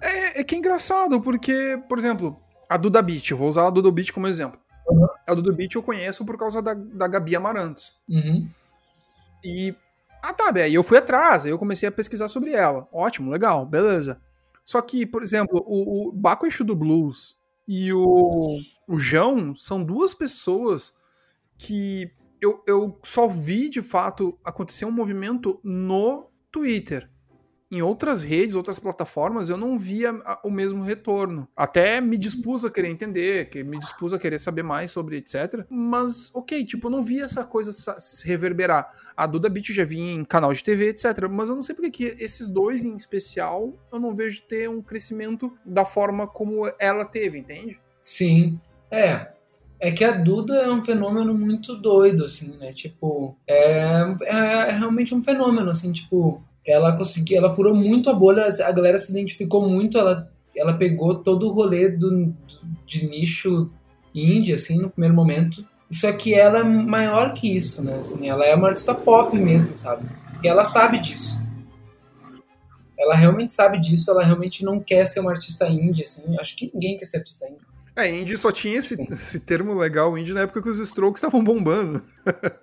[0.01, 3.69] É, é que é engraçado, porque, por exemplo, a Duda Beat, eu vou usar a
[3.69, 4.59] Duda Beat como exemplo.
[4.87, 5.07] Uhum.
[5.27, 7.95] A Duda Beat eu conheço por causa da, da Gabi Amarantos.
[8.09, 8.47] Uhum.
[9.43, 9.75] E.
[10.21, 12.87] Ah, tá, aí eu fui atrás, aí eu comecei a pesquisar sobre ela.
[12.91, 14.19] Ótimo, legal, beleza.
[14.63, 17.35] Só que, por exemplo, o, o Baco Exu do Blues
[17.67, 20.93] e o, o João são duas pessoas
[21.57, 27.09] que eu, eu só vi de fato acontecer um movimento no Twitter
[27.71, 31.47] em outras redes, outras plataformas, eu não via o mesmo retorno.
[31.55, 35.65] Até me dispus a querer entender, que me dispus a querer saber mais sobre etc.
[35.69, 38.89] Mas, ok, tipo, eu não via essa coisa se reverberar.
[39.17, 41.27] A Duda Beat já vinha em canal de TV, etc.
[41.29, 44.81] Mas eu não sei porque que esses dois em especial eu não vejo ter um
[44.81, 47.81] crescimento da forma como ela teve, entende?
[48.01, 48.59] Sim.
[48.91, 49.31] É,
[49.79, 52.71] é que a Duda é um fenômeno muito doido, assim, né?
[52.71, 54.35] Tipo, é, é,
[54.69, 58.97] é realmente um fenômeno, assim, tipo, ela conseguiu, ela furou muito a bolha, a galera
[58.97, 62.33] se identificou muito, ela, ela pegou todo o rolê do,
[62.85, 63.69] de nicho
[64.13, 65.65] indie, assim, no primeiro momento.
[65.91, 67.99] Só que ela é maior que isso, né?
[67.99, 70.09] Assim, ela é uma artista pop mesmo, sabe?
[70.43, 71.37] E ela sabe disso.
[72.97, 76.35] Ela realmente sabe disso, ela realmente não quer ser uma artista indie, assim.
[76.39, 77.59] Acho que ninguém quer ser artista indie.
[77.95, 81.43] É, indie só tinha esse, esse termo legal, indie, na época que os Strokes estavam
[81.43, 82.01] bombando.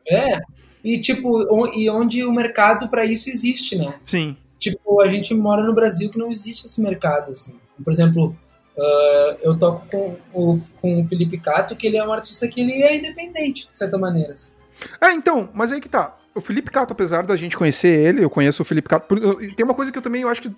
[0.07, 0.41] É,
[0.85, 3.95] e tipo, e onde o mercado para isso existe, né?
[4.03, 4.37] Sim.
[4.59, 7.59] Tipo, a gente mora no Brasil que não existe esse mercado, assim.
[7.83, 8.37] Por exemplo,
[8.77, 12.61] uh, eu toco com o, com o Felipe Cato, que ele é um artista que
[12.61, 14.33] ele é independente, de certa maneira.
[14.33, 14.53] Assim.
[15.01, 16.17] É, então, mas aí que tá.
[16.35, 19.15] O Felipe Cato, apesar da gente conhecer ele, eu conheço o Felipe Cato.
[19.55, 20.53] Tem uma coisa que eu também eu acho que,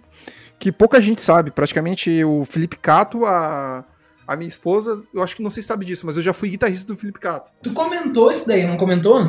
[0.59, 1.51] que pouca gente sabe.
[1.51, 3.85] Praticamente o Felipe Cato, a,
[4.27, 6.87] a minha esposa, eu acho que não se sabe disso, mas eu já fui guitarrista
[6.87, 7.51] do Felipe Cato.
[7.63, 9.25] Tu comentou isso daí, não comentou?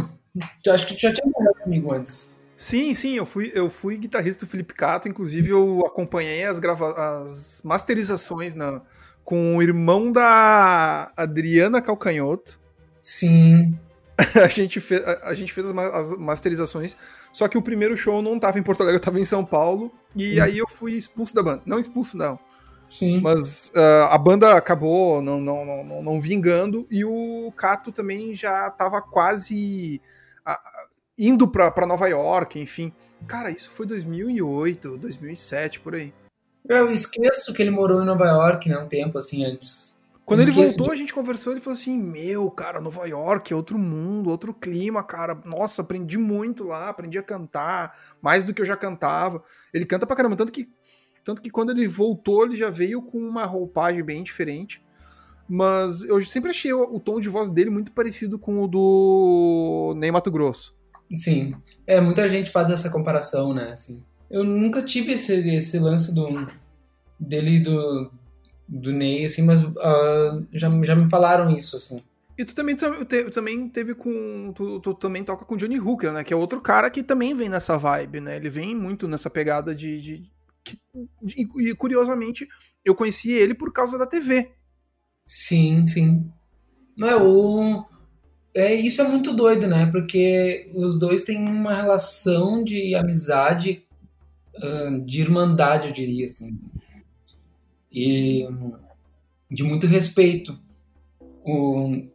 [0.66, 2.36] Eu acho que tu já tinha falado comigo antes.
[2.58, 6.94] Sim, sim, eu fui, eu fui guitarrista do Felipe Cato, inclusive eu acompanhei as, grava
[7.24, 8.82] as masterizações na,
[9.24, 12.60] com o irmão da Adriana Calcanhoto.
[13.02, 13.78] Sim.
[14.42, 16.96] a, gente fez, a, a, gente fez as, as, masterizações,
[17.34, 19.92] só que o primeiro show não estava em Porto Alegre, eu estava em São Paulo,
[20.16, 20.40] e sim.
[20.40, 21.62] aí eu fui expulso da banda.
[21.66, 22.40] Não expulso, não.
[22.88, 23.20] Sim.
[23.20, 28.68] Mas uh, a banda acabou não, não, não, não, vingando, e o Cato também já
[28.68, 30.02] estava quase
[31.18, 32.94] indo para Nova York, enfim.
[33.28, 36.14] Cara, isso foi 2008, 2007, por aí.
[36.68, 39.96] Eu esqueço que ele morou em Nova York, né, um tempo assim antes.
[40.26, 40.94] Quando ele voltou, de...
[40.94, 45.04] a gente conversou, ele falou assim: Meu, cara, Nova York é outro mundo, outro clima,
[45.04, 45.40] cara.
[45.46, 49.44] Nossa, aprendi muito lá, aprendi a cantar, mais do que eu já cantava.
[49.72, 50.68] Ele canta pra caramba, tanto que,
[51.24, 54.84] tanto que quando ele voltou, ele já veio com uma roupagem bem diferente.
[55.48, 59.94] Mas eu sempre achei o, o tom de voz dele muito parecido com o do
[59.98, 60.76] Ney Mato Grosso.
[61.14, 61.56] Sim.
[61.86, 63.72] É, muita gente faz essa comparação, né?
[63.72, 66.48] Assim, eu nunca tive esse, esse lance do,
[67.20, 68.12] dele do,
[68.68, 72.02] do Ney, assim, mas uh, já, já me falaram isso, assim.
[72.38, 74.52] E tu também, tu, também teve com.
[74.54, 76.24] Tu, tu, também toca com Johnny Hooker, né?
[76.24, 78.36] Que é outro cara que também vem nessa vibe, né?
[78.36, 80.02] Ele vem muito nessa pegada de.
[80.02, 80.32] de, de
[81.38, 82.46] e curiosamente,
[82.84, 84.52] eu conheci ele por causa da TV.
[85.26, 86.32] Sim, sim.
[86.96, 87.84] Não é o
[88.56, 89.86] é, isso é muito doido, né?
[89.88, 93.84] Porque os dois têm uma relação de amizade,
[95.04, 96.58] de irmandade, eu diria, assim.
[97.92, 98.48] E
[99.52, 100.58] de muito respeito.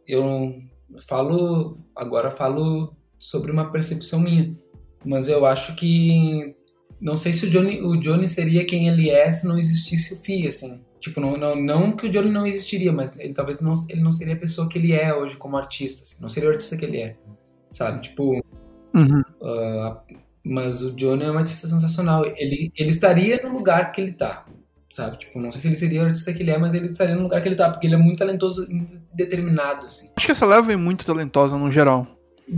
[0.07, 0.61] eu
[1.07, 4.57] falo, agora falo sobre uma percepção minha,
[5.05, 6.55] mas eu acho que
[6.99, 10.17] não sei se o Johnny, o Johnny seria quem ele é se não existisse o
[10.17, 10.81] Fih, assim.
[11.01, 14.11] Tipo, não, não, não que o Johnny não existiria, mas ele talvez não, ele não
[14.11, 16.03] seria a pessoa que ele é hoje como artista.
[16.03, 17.15] Assim, não seria o artista que ele é.
[17.69, 18.01] Sabe?
[18.03, 18.39] Tipo.
[18.93, 19.21] Uhum.
[19.41, 19.97] Uh,
[20.43, 22.23] mas o Johnny é um artista sensacional.
[22.25, 24.45] Ele, ele estaria no lugar que ele tá.
[24.89, 25.17] Sabe?
[25.17, 27.23] Tipo, não sei se ele seria o artista que ele é, mas ele estaria no
[27.23, 29.87] lugar que ele tá, porque ele é muito talentoso e determinado.
[29.87, 30.11] Assim.
[30.15, 32.05] Acho que essa leva é muito talentosa no geral.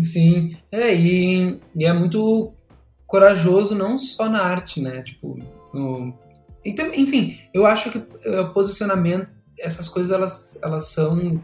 [0.02, 2.52] Sim, é, e, e é muito
[3.06, 5.04] corajoso não só na arte, né?
[5.04, 5.38] Tipo,
[5.72, 6.18] no,
[6.66, 9.28] então, enfim, eu acho que uh, posicionamento,
[9.60, 11.42] essas coisas elas, elas são,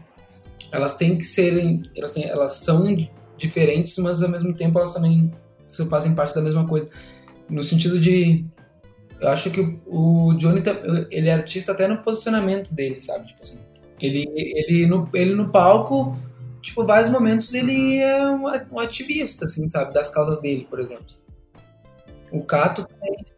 [0.72, 2.96] elas têm que serem, elas, têm, elas são
[3.36, 5.30] diferentes, mas ao mesmo tempo elas também
[5.88, 6.90] fazem parte da mesma coisa.
[7.48, 8.44] No sentido de,
[9.20, 10.62] eu acho que o Johnny
[11.10, 13.28] ele é artista até no posicionamento dele, sabe?
[13.28, 13.60] Tipo assim,
[14.00, 16.16] ele, ele no, ele no palco,
[16.62, 19.92] tipo, vários momentos ele é um, um ativista, assim, sabe?
[19.92, 21.04] Das causas dele, por exemplo.
[22.32, 23.29] O Cato também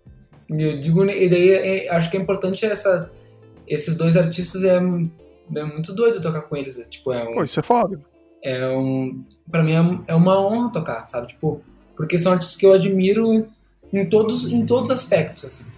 [0.59, 3.12] eu digo, e daí é, acho que é importante essa,
[3.67, 6.79] esses dois artistas é, é muito doido tocar com eles.
[6.79, 8.01] É, tipo, é um, Pô, isso é foda.
[8.43, 9.25] é um.
[9.51, 11.29] Pra mim é, é uma honra tocar, sabe?
[11.29, 11.62] Tipo,
[11.97, 13.47] porque são artistas que eu admiro
[13.93, 15.71] em todos, em todos os aspectos, assim.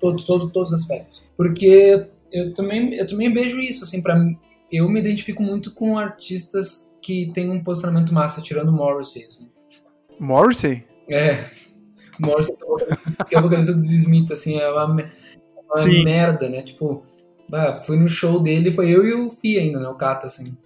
[0.00, 1.22] Todos, todos, todos os aspectos.
[1.36, 4.38] Porque eu também, eu também vejo isso, assim, pra mim.
[4.72, 9.50] Eu me identifico muito com artistas que têm um posicionamento massa, tirando Morrissey, assim.
[10.18, 10.84] Morrissey?
[11.08, 11.44] É.
[12.18, 12.56] Morrissey,
[13.28, 16.62] que é o vocalista dos Smiths, assim, é uma, uma merda, né?
[16.62, 17.00] Tipo,
[17.48, 19.88] bah, fui no show dele, foi eu e o Fih ainda, né?
[19.88, 20.56] O Cato, assim.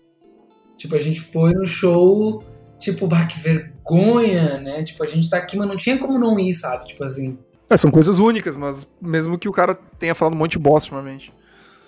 [0.77, 2.43] Tipo, a gente foi no show,
[2.79, 4.83] tipo, bah, que vergonha, né?
[4.85, 6.87] Tipo, a gente tá aqui, mas não tinha como não ir, sabe?
[6.87, 7.39] Tipo assim,
[7.71, 10.95] É, são coisas únicas, mas mesmo que o cara tenha falado um monte de bosta
[10.95, 11.33] ultimamente.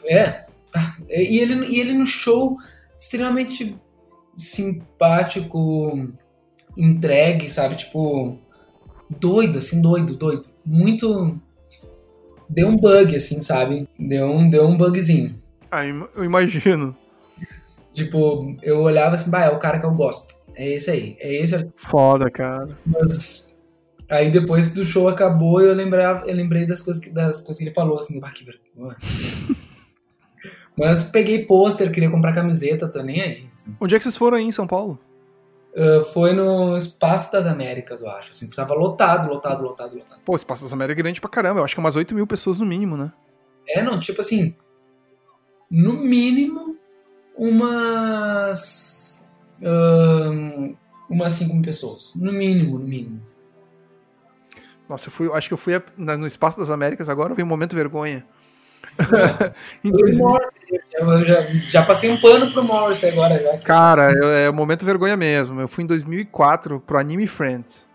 [0.08, 0.46] é.
[0.74, 2.56] Ah, E ele, e ele no show,
[2.98, 3.78] extremamente
[4.34, 6.10] simpático,
[6.76, 7.76] entregue, sabe?
[7.76, 8.38] Tipo,
[9.10, 10.48] doido, assim, doido, doido.
[10.64, 11.38] Muito.
[12.48, 13.88] Deu um bug, assim, sabe?
[13.98, 15.40] Deu um, deu um bugzinho.
[15.70, 16.96] Ah, eu imagino.
[17.92, 20.36] Tipo, eu olhava assim, bah, é o cara que eu gosto.
[20.54, 21.16] É esse aí.
[21.18, 21.58] É esse.
[21.76, 22.68] Foda, cara.
[22.84, 23.52] Mas
[24.08, 27.64] aí depois do show acabou, eu lembrava, eu lembrei das coisas que, das coisas que
[27.64, 28.96] ele falou, assim, bah, que vergonha.
[30.78, 33.46] Mas peguei pôster, queria comprar camiseta, tô nem aí.
[33.52, 33.74] assim.
[33.80, 34.98] Onde é que vocês foram aí em São Paulo?
[35.76, 38.30] Ah, foi no Espaço das Américas, eu acho.
[38.30, 40.20] Assim, tava lotado, lotado, lotado, lotado.
[40.24, 41.60] Pô, o Espaço das Américas é grande pra caramba.
[41.60, 43.12] Eu acho que é umas 8 mil pessoas no mínimo, né?
[43.68, 44.54] É, não, tipo assim,
[45.70, 46.76] no mínimo,
[47.36, 49.20] umas.
[49.62, 50.74] ahn,
[51.10, 52.14] umas 5 mil pessoas.
[52.16, 53.22] No mínimo, no mínimo.
[54.88, 57.46] Nossa, eu fui, acho que eu fui no Espaço das Américas agora, eu vi um
[57.46, 58.24] momento vergonha.
[59.84, 63.58] Em Foi o 2000 Morrissey, Eu já, já passei um pano pro Morrissey agora, já.
[63.58, 65.60] Cara, eu- é um momento vergonha mesmo.
[65.60, 67.88] Eu fui em 2004 pro Anime Friends.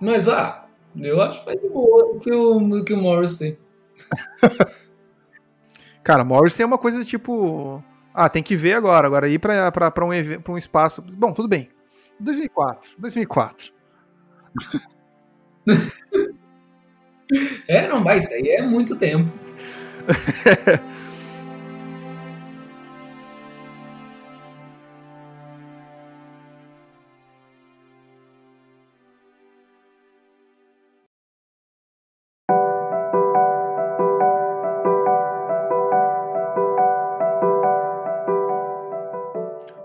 [0.00, 0.66] Mas, ah,
[0.96, 3.58] eu acho mais de boa do que o, que o Morrissey.
[6.04, 7.82] Cara, Morrissey é uma coisa tipo.
[8.14, 9.06] Ah, tem que ver agora.
[9.06, 10.10] Agora ir pra, pra, pra, um,
[10.42, 11.02] pra um espaço.
[11.16, 11.68] Bom, tudo bem.
[12.18, 12.90] 2004.
[12.98, 13.72] 2004.
[17.68, 19.30] É, não, vai, isso aí é muito tempo.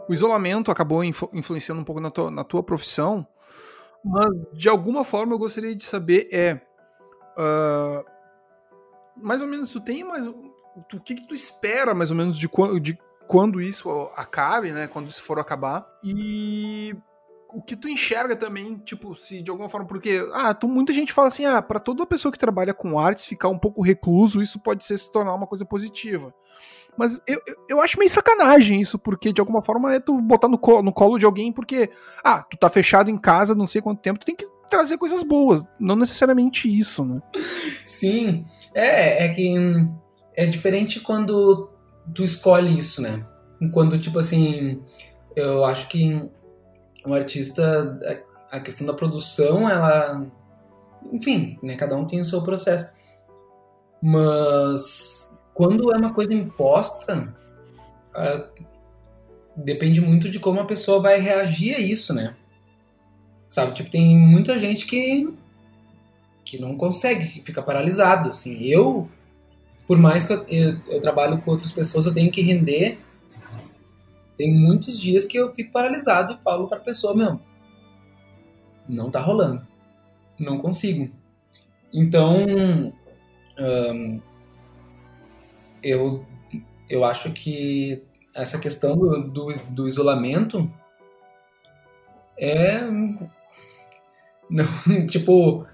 [0.07, 3.25] O isolamento acabou influ- influenciando um pouco na tua, na tua profissão,
[4.03, 6.61] mas de alguma forma eu gostaria de saber é.
[7.37, 8.03] ah,
[9.15, 10.25] mais ou menos, tu tem mais.
[10.25, 12.49] O que, que tu espera, mais ou menos, de,
[12.81, 12.97] de
[13.27, 14.87] quando isso acabe, né?
[14.87, 15.85] Quando isso for acabar.
[16.03, 16.95] E
[17.53, 21.13] o que tu enxerga também, tipo, se de alguma forma, porque, ah, tu, muita gente
[21.13, 24.59] fala assim, ah, pra toda pessoa que trabalha com artes ficar um pouco recluso, isso
[24.59, 26.33] pode ser se tornar uma coisa positiva.
[26.97, 30.57] Mas eu, eu acho meio sacanagem isso, porque de alguma forma é tu botar no
[30.57, 31.91] colo, no colo de alguém, porque,
[32.23, 35.23] ah, tu tá fechado em casa não sei quanto tempo, tu tem que trazer coisas
[35.23, 37.21] boas, não necessariamente isso, né?
[37.83, 39.93] Sim, é, é que hum,
[40.35, 41.69] é diferente quando
[42.13, 43.25] tu escolhe isso, né?
[43.71, 44.81] Quando, tipo assim,
[45.35, 46.29] eu acho que
[47.05, 50.23] o artista, a a questão da produção, ela.
[51.11, 51.75] Enfim, né?
[51.75, 52.91] Cada um tem o seu processo.
[53.99, 57.35] Mas quando é uma coisa imposta,
[58.13, 58.47] ah,
[59.55, 62.35] depende muito de como a pessoa vai reagir a isso, né?
[63.53, 65.31] Sabe, tipo, tem muita gente que
[66.43, 68.63] que não consegue, que fica paralisado, assim.
[68.63, 69.07] Eu,
[69.85, 72.97] por mais que eu, eu, eu trabalho com outras pessoas, eu tenho que render.
[74.35, 77.39] Tem muitos dias que eu fico paralisado e falo pra pessoa, meu,
[78.89, 79.61] não tá rolando.
[80.39, 81.11] Não consigo.
[81.93, 82.91] Então,
[85.83, 86.25] eu,
[86.89, 90.67] eu acho que essa questão do, do, do isolamento
[92.35, 92.81] é.
[94.53, 94.65] Não,
[95.09, 95.65] tipo,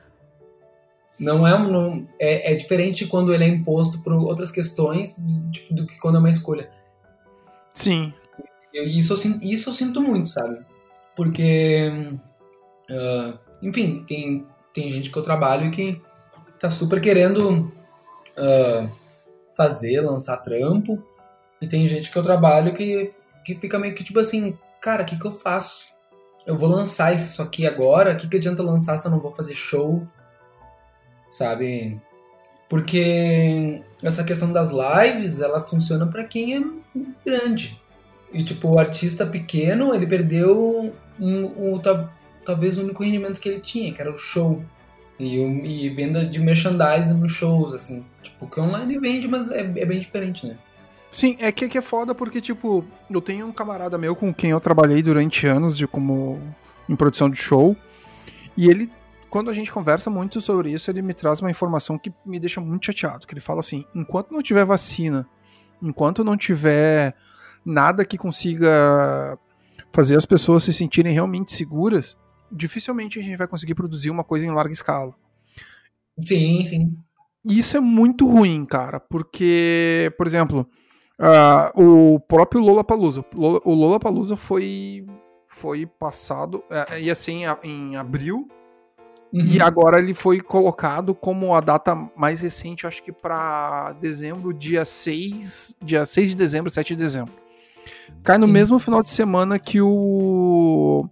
[1.20, 5.52] não é, um- não, é, é diferente quando ele é imposto por outras questões do,
[5.52, 6.72] tipo, do que quando é uma escolha.
[7.76, 8.13] Sim.
[8.73, 10.65] Eu- isso, isso eu sinto muito, sabe?
[11.15, 11.92] Porque,
[12.90, 16.02] ah, enfim, tem, tem gente que eu trabalho que
[16.58, 17.69] tá super querendo
[18.38, 18.88] ah,
[19.58, 21.04] fazer, lançar trampo,
[21.62, 23.13] e tem gente que eu trabalho que,
[23.44, 25.90] que fica meio que tipo assim, cara, o que, que eu faço?
[26.50, 29.31] Eu vou lançar isso aqui agora, o que, que adianta lançar se eu não vou
[29.31, 30.08] fazer show?
[31.27, 32.02] Sabe?
[32.67, 36.62] Porque essa questão das lives, ela funciona pra quem é
[37.23, 37.79] grande.
[38.33, 42.10] E tipo, o artista pequeno, ele perdeu um, um- tal-
[42.43, 44.63] talvez o único rendimento que ele tinha, que era o show.
[45.19, 48.04] E, e venda de merchandising nos shows, assim.
[48.23, 50.58] Tipo, que online vende, mas é, é bem diferente, né?
[51.12, 54.51] Sim, é que, que é foda porque, tipo, eu tenho um camarada meu com quem
[54.51, 56.39] eu trabalhei durante anos de como
[56.87, 57.75] em produção de show.
[58.55, 58.91] E ele,
[59.29, 62.62] quando a gente conversa muito sobre isso, ele me traz uma informação que me deixa
[62.62, 63.25] muito chateado.
[63.25, 65.27] Que ele fala assim: enquanto não tiver vacina,
[65.81, 67.15] enquanto não tiver
[67.65, 69.37] nada que consiga
[69.91, 72.17] fazer as pessoas se sentirem realmente seguras,
[72.51, 75.15] dificilmente a gente vai conseguir produzir uma coisa em larga escala.
[76.19, 76.97] Sim, sim.
[77.45, 80.69] E isso é muito ruim, cara, porque, por exemplo,
[81.20, 85.06] uh, o próprio Lollapalooza, o Lollapalooza foi
[85.48, 87.32] foi passado, uh, ia ser
[87.63, 88.48] em, abril,
[89.34, 89.42] uhum.
[89.42, 94.86] e agora ele foi colocado como a data mais recente, acho que para dezembro, dia
[94.86, 97.34] 6, dia 6 de dezembro, 7 de dezembro.
[98.24, 98.54] Cai no Sim.
[98.54, 101.08] mesmo final de semana que o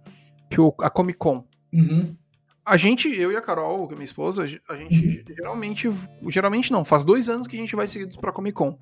[0.48, 1.44] que o, a Comic Con.
[1.72, 2.16] Uhum.
[2.64, 5.34] A gente, eu e a Carol, é minha esposa, a gente uhum.
[5.34, 5.90] geralmente.
[6.28, 8.78] Geralmente não, faz dois anos que a gente vai seguidos pra Comic Con.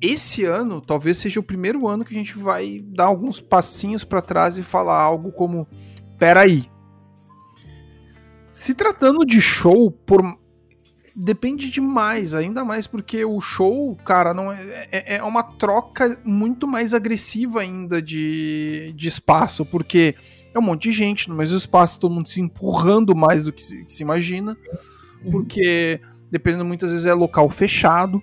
[0.00, 4.22] Esse ano talvez seja o primeiro ano que a gente vai dar alguns passinhos para
[4.22, 5.66] trás e falar algo como:
[6.18, 6.70] peraí.
[8.50, 10.22] Se tratando de show, por,
[11.14, 16.66] depende demais, ainda mais porque o show, cara, não é, é, é uma troca muito
[16.66, 20.14] mais agressiva ainda de, de espaço, porque
[20.54, 23.62] é um monte de gente no mesmo espaço, todo mundo se empurrando mais do que
[23.62, 24.56] se, que se imagina,
[25.22, 25.30] uhum.
[25.30, 28.22] porque dependendo muitas vezes é local fechado,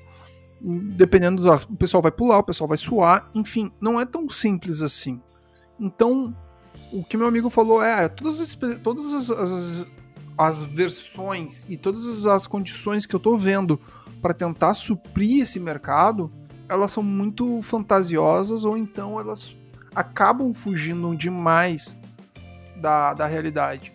[0.61, 4.81] dependendo dos o pessoal vai pular, o pessoal vai suar, enfim, não é tão simples
[4.81, 5.21] assim.
[5.79, 6.35] Então,
[6.91, 9.87] o que meu amigo falou é, todas as, todas as, as,
[10.37, 13.79] as versões e todas as condições que eu tô vendo
[14.21, 16.31] para tentar suprir esse mercado,
[16.67, 19.55] elas são muito fantasiosas ou então elas
[19.93, 21.95] acabam fugindo demais
[22.75, 23.93] da, da realidade.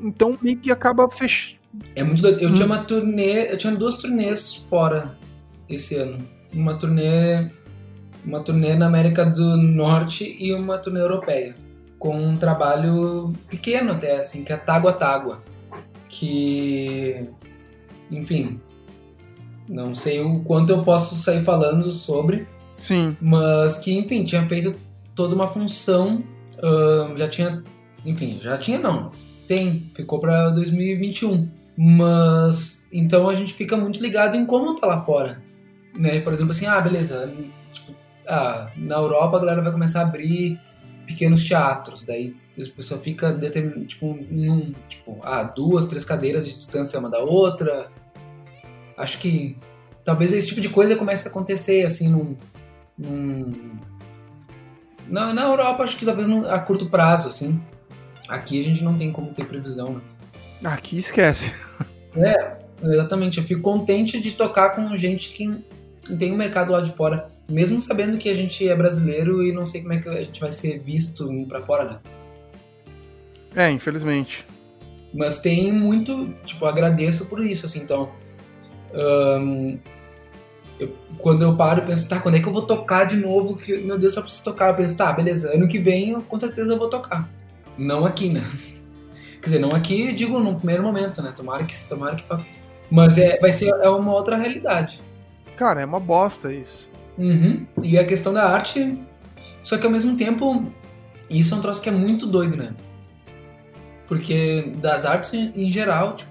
[0.00, 1.62] Então meio que acaba fechando.
[1.94, 2.42] É muito doido.
[2.42, 2.54] Eu hum.
[2.54, 5.16] tinha uma turnê, eu tinha duas turnês fora
[5.68, 6.18] esse ano.
[6.52, 7.50] Uma turnê,
[8.24, 11.54] uma turnê na América do Norte e uma turnê europeia,
[11.98, 15.42] com um trabalho pequeno até assim, que é Tágua Tágua,
[16.08, 17.28] que
[18.10, 18.60] enfim,
[19.68, 22.46] não sei o quanto eu posso sair falando sobre.
[22.76, 23.16] Sim.
[23.20, 24.74] Mas que, enfim, tinha feito
[25.14, 26.22] toda uma função,
[26.58, 27.62] uh, já tinha
[28.04, 29.12] enfim, já tinha não.
[29.46, 31.48] Tem, ficou para 2021.
[31.76, 35.42] Mas então a gente fica muito ligado em como tá lá fora.
[35.94, 36.20] Né?
[36.20, 37.32] Por exemplo, assim, ah, beleza.
[37.72, 37.92] Tipo,
[38.26, 40.60] ah, na Europa a galera vai começar a abrir
[41.06, 42.04] pequenos teatros.
[42.04, 43.38] Daí a pessoa fica
[43.86, 47.90] tipo, em um, tipo, ah, duas, três cadeiras de distância uma da outra.
[48.96, 49.56] Acho que
[50.04, 52.36] talvez esse tipo de coisa comece a acontecer assim num,
[52.98, 53.78] num...
[55.08, 57.60] Na, na Europa acho que talvez a curto prazo assim
[58.32, 60.00] Aqui a gente não tem como ter previsão, né?
[60.64, 61.52] Aqui esquece.
[62.16, 63.38] É, exatamente.
[63.38, 65.62] Eu fico contente de tocar com gente que
[66.18, 69.66] tem um mercado lá de fora, mesmo sabendo que a gente é brasileiro e não
[69.66, 71.98] sei como é que a gente vai ser visto indo pra fora, né?
[73.54, 74.46] É, infelizmente.
[75.14, 78.10] Mas tem muito, tipo, agradeço por isso, assim, então.
[80.80, 83.56] Eu, quando eu paro, eu penso, tá, quando é que eu vou tocar de novo?
[83.56, 84.70] Que, meu Deus, só preciso tocar.
[84.70, 87.28] Eu penso, tá, beleza, ano que vem eu, com certeza eu vou tocar.
[87.76, 88.42] Não aqui, né?
[89.40, 91.32] Quer dizer, não aqui, digo, no primeiro momento, né?
[91.36, 92.46] Tomara que, tomara que toque.
[92.90, 95.00] Mas é, vai ser é uma outra realidade.
[95.56, 96.90] Cara, é uma bosta isso.
[97.18, 97.66] Uhum.
[97.82, 98.98] E a questão da arte.
[99.62, 100.72] Só que ao mesmo tempo,
[101.30, 102.74] isso é um troço que é muito doido, né?
[104.08, 106.30] Porque das artes em geral, tipo,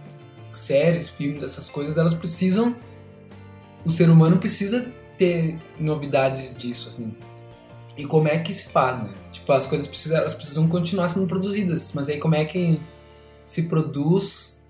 [0.53, 2.75] séries, filmes, essas coisas, elas precisam.
[3.85, 7.15] O ser humano precisa ter novidades disso, assim.
[7.97, 9.09] E como é que se faz, né?
[9.31, 12.79] Tipo, as coisas precisam, elas precisam continuar sendo produzidas, mas aí como é que
[13.43, 14.65] se produz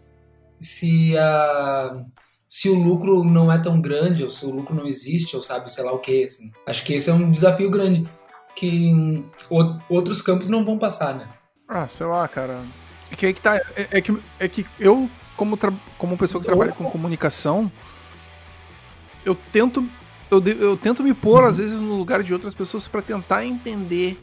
[0.60, 2.04] se a
[2.52, 5.72] se o lucro não é tão grande ou se o lucro não existe ou sabe
[5.72, 6.52] sei lá o que assim.
[6.68, 8.06] acho que esse é um desafio grande
[8.54, 8.92] que
[9.88, 11.30] outros campos não vão passar né
[11.66, 12.62] ah sei lá cara
[13.10, 15.58] é que, é que tá é, é, que é que eu como
[15.98, 17.72] como pessoa que trabalha com comunicação
[19.24, 19.88] eu tento
[20.30, 24.18] eu, eu tento me pôr, às vezes, no lugar de outras pessoas para tentar entender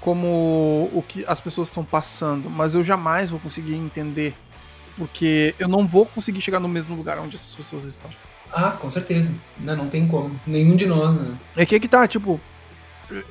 [0.00, 4.34] como o que as pessoas estão passando, mas eu jamais vou conseguir entender,
[5.00, 8.10] porque eu não vou conseguir chegar no mesmo lugar onde essas pessoas estão.
[8.52, 9.34] Ah, com certeza.
[9.58, 10.38] Não, não tem como.
[10.46, 11.38] Nenhum de nós, né?
[11.56, 12.38] É que é que tá, tipo,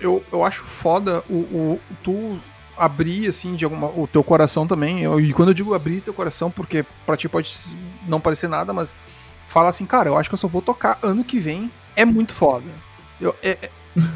[0.02, 2.40] eu, eu acho foda o, o tu
[2.76, 5.04] abrir, assim, de alguma, o teu coração também.
[5.04, 7.54] Eu, e quando eu digo abrir teu coração, porque pra ti pode
[8.08, 8.96] não parecer nada, mas
[9.46, 12.34] fala assim, cara, eu acho que eu só vou tocar ano que vem é muito
[12.34, 12.66] foda.
[13.22, 13.70] Eu, é, é...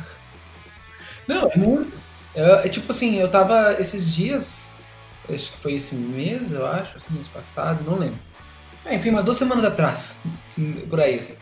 [1.27, 1.93] Não, é muito.
[2.33, 4.72] É, é, tipo assim, eu tava esses dias,
[5.29, 8.19] acho que foi esse mês, eu acho, esse mês passado, não lembro.
[8.85, 10.23] É, enfim, umas duas semanas atrás,
[10.89, 11.35] por aí, assim.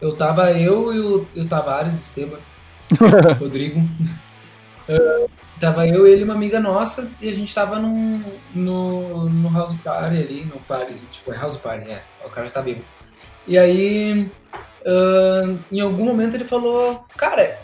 [0.00, 2.38] Eu tava, eu e o, e o Tavares, Esteban,
[3.38, 3.80] Rodrigo.
[4.88, 5.30] Uh,
[5.62, 8.20] tava eu, ele e uma amiga nossa, e a gente tava num,
[8.52, 12.54] no, no house party ali, no party, tipo, é house party, é, o cara já
[12.54, 12.84] tá bêbado.
[13.46, 14.28] E aí,
[14.84, 17.60] uh, em algum momento ele falou, cara,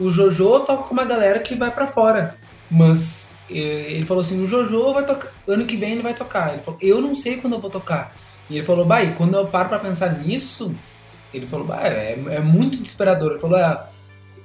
[0.00, 2.36] o Jojo toca com uma galera que vai para fora,
[2.70, 6.52] mas ele falou assim, o Jojo vai tocar, ano que vem ele vai tocar.
[6.52, 8.16] Ele falou, eu não sei quando eu vou tocar.
[8.48, 10.74] E ele falou, bah, e quando eu paro pra pensar nisso,
[11.32, 13.32] ele falou, bah, é, é muito desesperador.
[13.32, 13.86] Ele falou, é,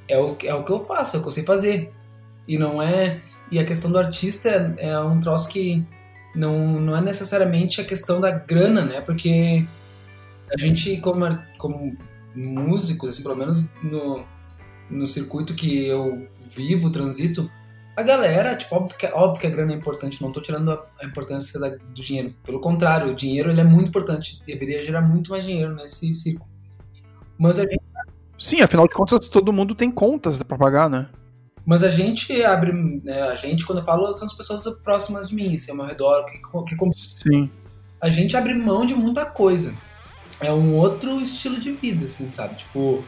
[0.08, 1.92] é, o, é o que eu faço, é o que eu sei fazer.
[2.48, 3.20] E não é.
[3.52, 5.84] E a questão do artista é, é um troço que
[6.36, 9.02] não, não é necessariamente a questão da grana, né?
[9.02, 9.66] Porque
[10.54, 11.26] a gente, como,
[11.58, 11.98] como
[12.36, 14.24] músicos, assim, pelo menos no,
[14.90, 17.50] no circuito que eu vivo, transito,
[17.98, 20.86] a galera, tipo, óbvio que, óbvio que a grana é importante, não tô tirando a,
[21.02, 22.32] a importância da, do dinheiro.
[22.44, 26.46] Pelo contrário, o dinheiro ele é muito importante, deveria gerar muito mais dinheiro nesse ciclo.
[27.40, 27.82] Mas a gente...
[28.38, 31.10] Sim, afinal de contas, todo mundo tem contas para pagar, né?
[31.66, 32.72] Mas a gente abre,
[33.04, 35.88] né, a gente, quando eu falo, são as pessoas próximas de mim, assim, ao meu
[35.88, 37.50] redor, que, que Sim.
[38.00, 39.76] A gente abre mão de muita coisa.
[40.40, 42.58] É um outro estilo de vida, assim, sabe?
[42.58, 43.04] Tipo,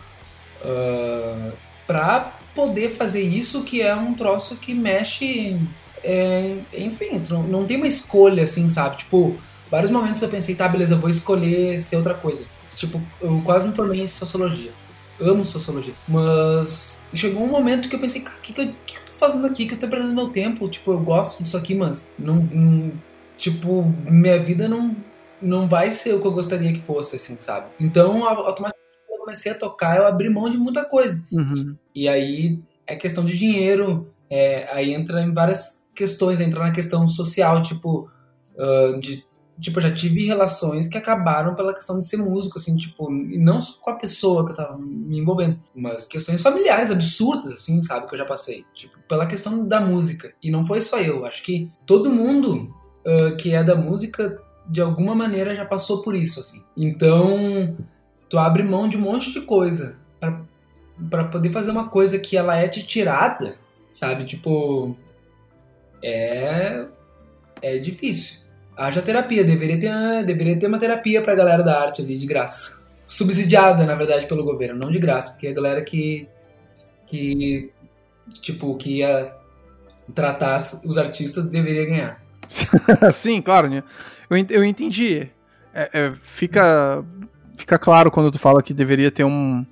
[0.64, 1.54] uh,
[1.86, 5.58] pra poder fazer isso que é um troço que mexe.
[6.04, 8.98] É, enfim, não, não tem uma escolha assim, sabe?
[8.98, 9.38] Tipo,
[9.72, 12.44] vários momentos eu pensei, tá, beleza, eu vou escolher ser outra coisa.
[12.76, 14.72] Tipo, eu quase me formei em sociologia.
[15.22, 15.94] amo sociologia.
[16.06, 19.14] Mas chegou um momento que eu pensei, cara, o que, que, eu, que, eu tô
[19.14, 19.66] fazendo aqui?
[19.66, 20.68] Que eu tô perdendo meu tempo?
[20.68, 22.92] Tipo, eu gosto disso aqui, mas não, não.
[23.38, 24.92] Tipo, minha vida não,
[25.42, 27.68] não vai ser o que eu gostaria que fosse, assim, sabe?
[27.80, 28.79] Então, automaticamente
[29.20, 31.24] comecei a tocar, eu abri mão de muita coisa.
[31.32, 31.76] Uhum.
[31.94, 37.08] E aí é questão de dinheiro, é, aí entra em várias questões, entra na questão
[37.08, 38.10] social, tipo,
[38.56, 39.28] uh, de
[39.60, 43.38] tipo, eu já tive relações que acabaram pela questão de ser músico, assim, tipo, e
[43.38, 47.82] não só com a pessoa que eu tava me envolvendo, mas questões familiares absurdas, assim,
[47.82, 50.34] sabe, que eu já passei, tipo, pela questão da música.
[50.42, 52.74] E não foi só eu, acho que todo mundo
[53.06, 56.64] uh, que é da música, de alguma maneira, já passou por isso, assim.
[56.78, 57.76] Então,
[58.30, 59.98] tu abre mão de um monte de coisa
[61.10, 63.56] para poder fazer uma coisa que ela é te tirada,
[63.92, 64.26] sabe?
[64.26, 64.96] Tipo,
[66.04, 66.86] é
[67.62, 68.40] é difícil.
[68.78, 72.86] Haja terapia, deveria ter, deveria ter uma terapia pra galera da arte ali de graça.
[73.08, 76.28] Subsidiada, na verdade, pelo governo, não de graça, porque a galera que
[77.08, 77.72] que
[78.42, 79.34] tipo que ia
[80.14, 82.24] tratar os artistas deveria ganhar.
[83.12, 83.84] Sim, claro, né?
[84.30, 85.28] Eu, entendi.
[85.74, 87.04] É, é, fica
[87.60, 89.66] fica claro quando tu fala que deveria ter um,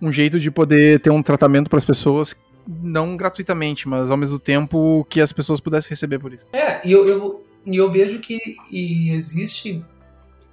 [0.00, 2.36] um jeito de poder ter um tratamento para as pessoas,
[2.66, 6.46] não gratuitamente, mas ao mesmo tempo que as pessoas pudessem receber por isso.
[6.52, 8.38] É, e eu, eu, eu vejo que
[8.70, 9.84] existe,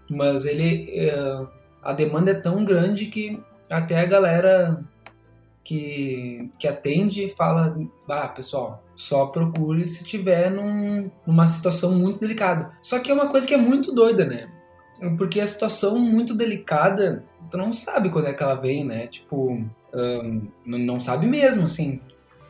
[0.10, 0.90] mas ele.
[0.92, 1.46] É,
[1.82, 3.38] a demanda é tão grande que
[3.70, 4.82] até a galera
[5.64, 12.72] que, que atende fala: ah, pessoal, só procure se tiver num, numa situação muito delicada.
[12.82, 14.50] Só que é uma coisa que é muito doida, né?
[15.18, 19.08] Porque a situação muito delicada, tu não sabe quando é que ela vem, né?
[19.08, 19.52] Tipo,
[19.94, 22.00] um, não sabe mesmo, assim.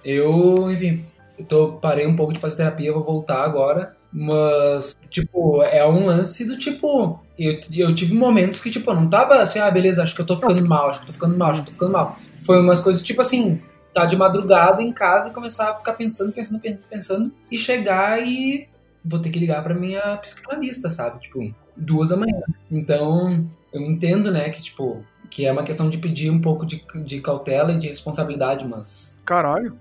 [0.03, 1.05] Eu, enfim,
[1.37, 3.95] eu tô, parei um pouco de fazer terapia, vou voltar agora.
[4.11, 7.19] Mas, tipo, é um lance do tipo.
[7.37, 10.25] Eu, eu tive momentos que, tipo, eu não tava assim, ah, beleza, acho que eu
[10.25, 12.17] tô ficando mal, acho que eu tô ficando mal, acho que eu tô ficando mal.
[12.45, 13.59] Foi umas coisas, tipo assim,
[13.91, 18.21] tá de madrugada em casa e começar a ficar pensando, pensando, pensando, pensando, e chegar
[18.21, 18.67] e
[19.03, 21.21] vou ter que ligar pra minha psicanalista, sabe?
[21.21, 22.41] Tipo, duas da manhã.
[22.71, 26.85] Então, eu entendo, né, que, tipo, que é uma questão de pedir um pouco de,
[27.03, 29.19] de cautela e de responsabilidade, mas.
[29.25, 29.77] Caralho.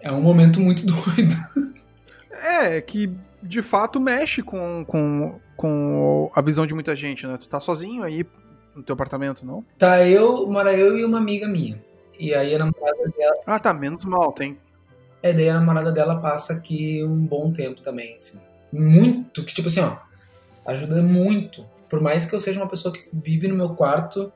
[0.00, 1.34] É um momento muito doido.
[2.30, 3.10] É, que
[3.42, 7.36] de fato mexe com, com, com a visão de muita gente, né?
[7.38, 8.24] Tu tá sozinho aí
[8.74, 9.64] no teu apartamento, não?
[9.78, 11.82] Tá, eu, mora eu e uma amiga minha.
[12.18, 13.34] E aí a namorada dela.
[13.46, 14.58] Ah, tá, menos mal, tem.
[15.22, 18.40] É, daí a namorada dela passa aqui um bom tempo também, assim.
[18.72, 19.96] Muito, que tipo assim, ó
[20.64, 21.64] ajuda muito.
[21.88, 24.32] Por mais que eu seja uma pessoa que vive no meu quarto,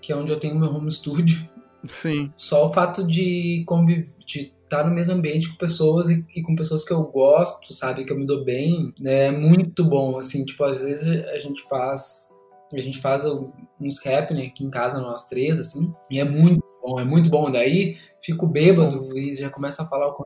[0.00, 1.48] que é onde eu tenho meu home studio.
[1.88, 2.32] Sim.
[2.36, 6.56] Só o fato de conviver, de estar no mesmo ambiente com pessoas e, e, com
[6.56, 10.64] pessoas que eu gosto, sabe, que eu me dou bem, é muito bom, assim, tipo,
[10.64, 12.32] às vezes a gente faz
[12.72, 13.24] a gente faz
[13.80, 17.48] uns happening aqui em casa nós três, assim, e é muito bom, é muito bom.
[17.48, 20.24] Daí fico bêbado e já começa a falar o com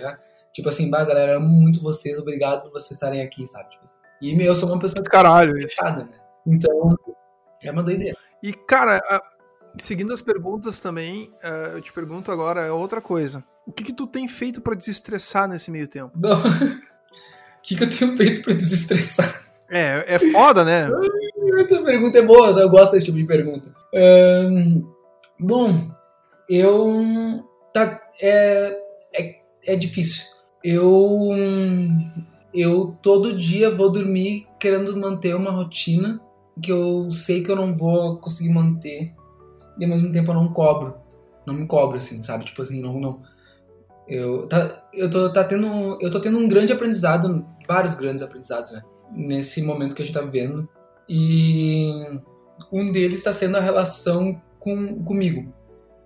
[0.00, 0.18] já.
[0.58, 3.70] Tipo assim, bah, galera, amo muito vocês, obrigado por vocês estarem aqui, sabe?
[3.70, 3.94] Tipo assim.
[4.20, 6.10] E eu sou uma pessoa Caralho, fechada, né?
[6.44, 6.96] Então,
[7.62, 8.16] é uma doideira.
[8.42, 9.00] E, cara,
[9.80, 11.32] seguindo as perguntas também,
[11.72, 13.44] eu te pergunto agora outra coisa.
[13.64, 16.12] O que que tu tem feito para desestressar nesse meio tempo?
[17.58, 19.44] O que que eu tenho feito para desestressar?
[19.68, 20.88] É, é foda, né?
[21.60, 23.74] Essa pergunta é boa, eu gosto desse tipo de pergunta.
[25.38, 25.90] Bom,
[26.48, 27.44] eu.
[27.74, 28.80] Tá, é,
[29.12, 29.34] é,
[29.66, 30.37] é difícil.
[30.62, 31.30] Eu.
[32.54, 36.20] Eu todo dia vou dormir querendo manter uma rotina
[36.60, 39.14] que eu sei que eu não vou conseguir manter
[39.78, 40.94] e ao mesmo tempo eu não cobro.
[41.46, 42.44] Não me cobro, assim, sabe?
[42.44, 42.98] Tipo assim, não.
[42.98, 43.22] não
[44.06, 48.72] eu, tá, eu, tô, tá tendo, eu tô tendo um grande aprendizado, vários grandes aprendizados,
[48.72, 48.82] né?
[49.12, 50.68] Nesse momento que a gente tá vivendo.
[51.08, 51.90] E
[52.72, 55.52] um deles está sendo a relação com, comigo,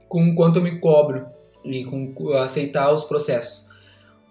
[0.08, 1.26] com o quanto eu me cobro
[1.64, 3.68] e com aceitar os processos.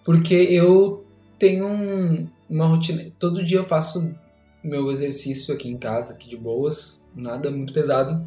[0.03, 1.05] Porque eu
[1.37, 4.13] tenho um, uma rotina, todo dia eu faço
[4.63, 8.23] meu exercício aqui em casa, aqui de boas, nada muito pesado,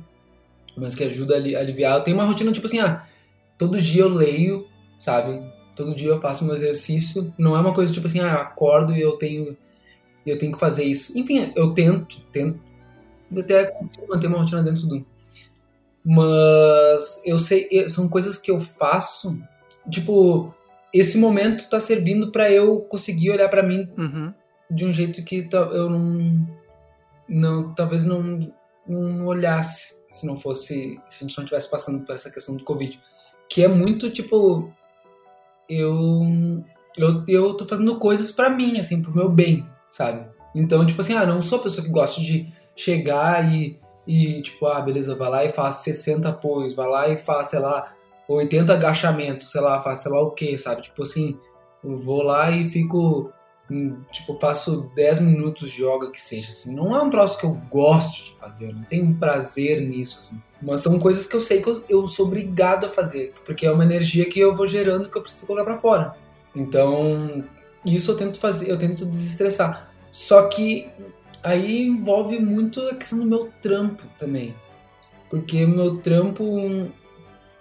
[0.77, 1.99] mas que ajuda a aliviar.
[1.99, 3.07] Eu tenho uma rotina tipo assim, ah,
[3.59, 4.67] todo dia eu leio,
[4.99, 5.43] sabe?
[5.77, 7.33] Todo dia eu faço meu exercício.
[7.39, 9.57] Não é uma coisa tipo assim, ah, eu acordo e eu tenho
[10.27, 11.17] eu tenho que fazer isso.
[11.19, 12.59] Enfim, eu tento, tento
[13.39, 13.77] até
[14.09, 15.05] manter uma rotina dentro do
[16.07, 19.39] mas eu sei, são coisas que eu faço,
[19.91, 20.55] tipo,
[20.95, 24.33] esse momento tá servindo para eu conseguir olhar para mim uhum.
[24.71, 26.47] de um jeito que eu não
[27.29, 28.39] não talvez não,
[28.87, 32.63] não olhasse se não fosse se a gente não estivesse passando por essa questão do
[32.63, 33.01] covid
[33.49, 34.73] que é muito tipo
[35.69, 36.65] eu
[36.97, 41.15] eu, eu tô fazendo coisas para mim assim pro meu bem sabe então tipo assim
[41.15, 45.31] ah não sou a pessoa que gosta de chegar e, e tipo ah beleza vai
[45.31, 47.94] lá e faz 60 apoios vai lá e faz sei lá
[48.29, 51.39] 80 agachamentos sei lá faz sei lá o que sabe tipo assim
[51.83, 53.33] eu vou lá e fico
[53.71, 56.75] Hum, tipo, faço 10 minutos de yoga que seja, assim.
[56.75, 60.21] Não é um troço que eu gosto de fazer, eu não tenho um prazer nisso,
[60.21, 60.43] assim.
[60.61, 63.71] Mas são coisas que eu sei que eu, eu sou obrigado a fazer, porque é
[63.71, 66.15] uma energia que eu vou gerando que eu preciso colocar para fora.
[66.55, 67.45] Então,
[67.87, 69.91] isso eu tento fazer, eu tento desestressar.
[70.11, 70.91] Só que
[71.43, 74.55] aí envolve muito a questão do meu trampo também.
[75.31, 76.45] Porque meu trampo,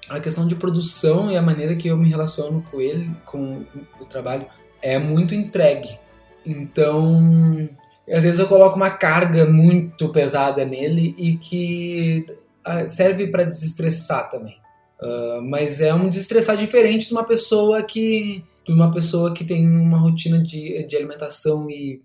[0.09, 3.65] a questão de produção e a maneira que eu me relaciono com ele, com
[3.99, 4.45] o trabalho,
[4.81, 5.97] é muito entregue.
[6.45, 7.69] Então,
[8.09, 12.25] às vezes eu coloco uma carga muito pesada nele e que
[12.65, 14.57] ah, serve para desestressar também.
[15.01, 19.67] Uh, mas é um desestressar diferente de uma pessoa que de uma pessoa que tem
[19.67, 21.99] uma rotina de, de alimentação e,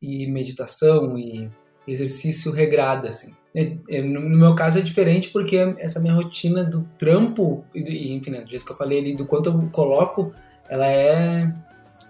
[0.00, 1.50] e meditação e
[1.86, 3.34] exercício regrada assim.
[3.54, 8.30] É, é, no meu caso é diferente porque essa minha rotina do trampo e, enfim,
[8.30, 10.32] né, do jeito que eu falei ali, do quanto eu coloco,
[10.68, 11.52] ela é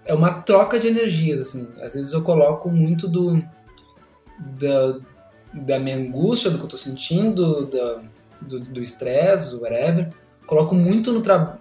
[0.05, 1.67] é uma troca de energias, assim.
[1.81, 3.41] Às vezes eu coloco muito do
[4.59, 4.99] da,
[5.53, 8.01] da minha angústia, do que eu tô sentindo, da,
[8.41, 10.09] do estresse, do whatever.
[10.45, 11.57] Coloco muito no, tra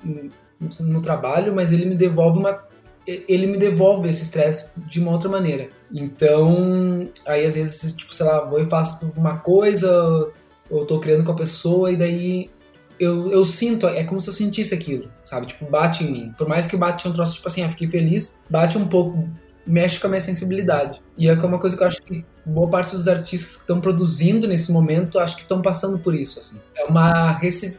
[0.80, 2.64] no trabalho, mas ele me devolve uma
[3.06, 5.68] ele me devolve esse estresse de uma outra maneira.
[5.92, 10.30] Então, aí às vezes, tipo, sei lá, vou e faço uma coisa,
[10.70, 12.50] ou tô criando com a pessoa, e daí
[12.98, 15.46] eu, eu sinto, é como se eu sentisse aquilo, sabe?
[15.46, 16.34] Tipo, bate em mim.
[16.38, 19.28] Por mais que bate um troço, tipo assim, ah, fiquei feliz, bate um pouco,
[19.66, 21.00] mexe com a minha sensibilidade.
[21.18, 24.46] E é uma coisa que eu acho que boa parte dos artistas que estão produzindo
[24.46, 26.60] nesse momento, acho que estão passando por isso, assim.
[26.76, 27.32] É uma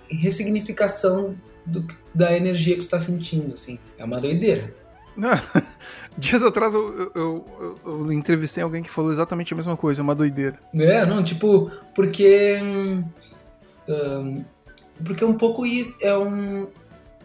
[0.10, 3.80] ressignificação do, da energia que tu está sentindo, assim.
[3.98, 4.74] É uma doideira.
[6.18, 10.14] Dias atrás eu, eu, eu, eu, entrevistei alguém que falou exatamente a mesma coisa, uma
[10.14, 10.60] doideira.
[10.74, 12.60] É, não, tipo, porque.
[12.62, 13.04] Hum,
[15.04, 15.64] porque um pouco
[16.02, 16.68] é um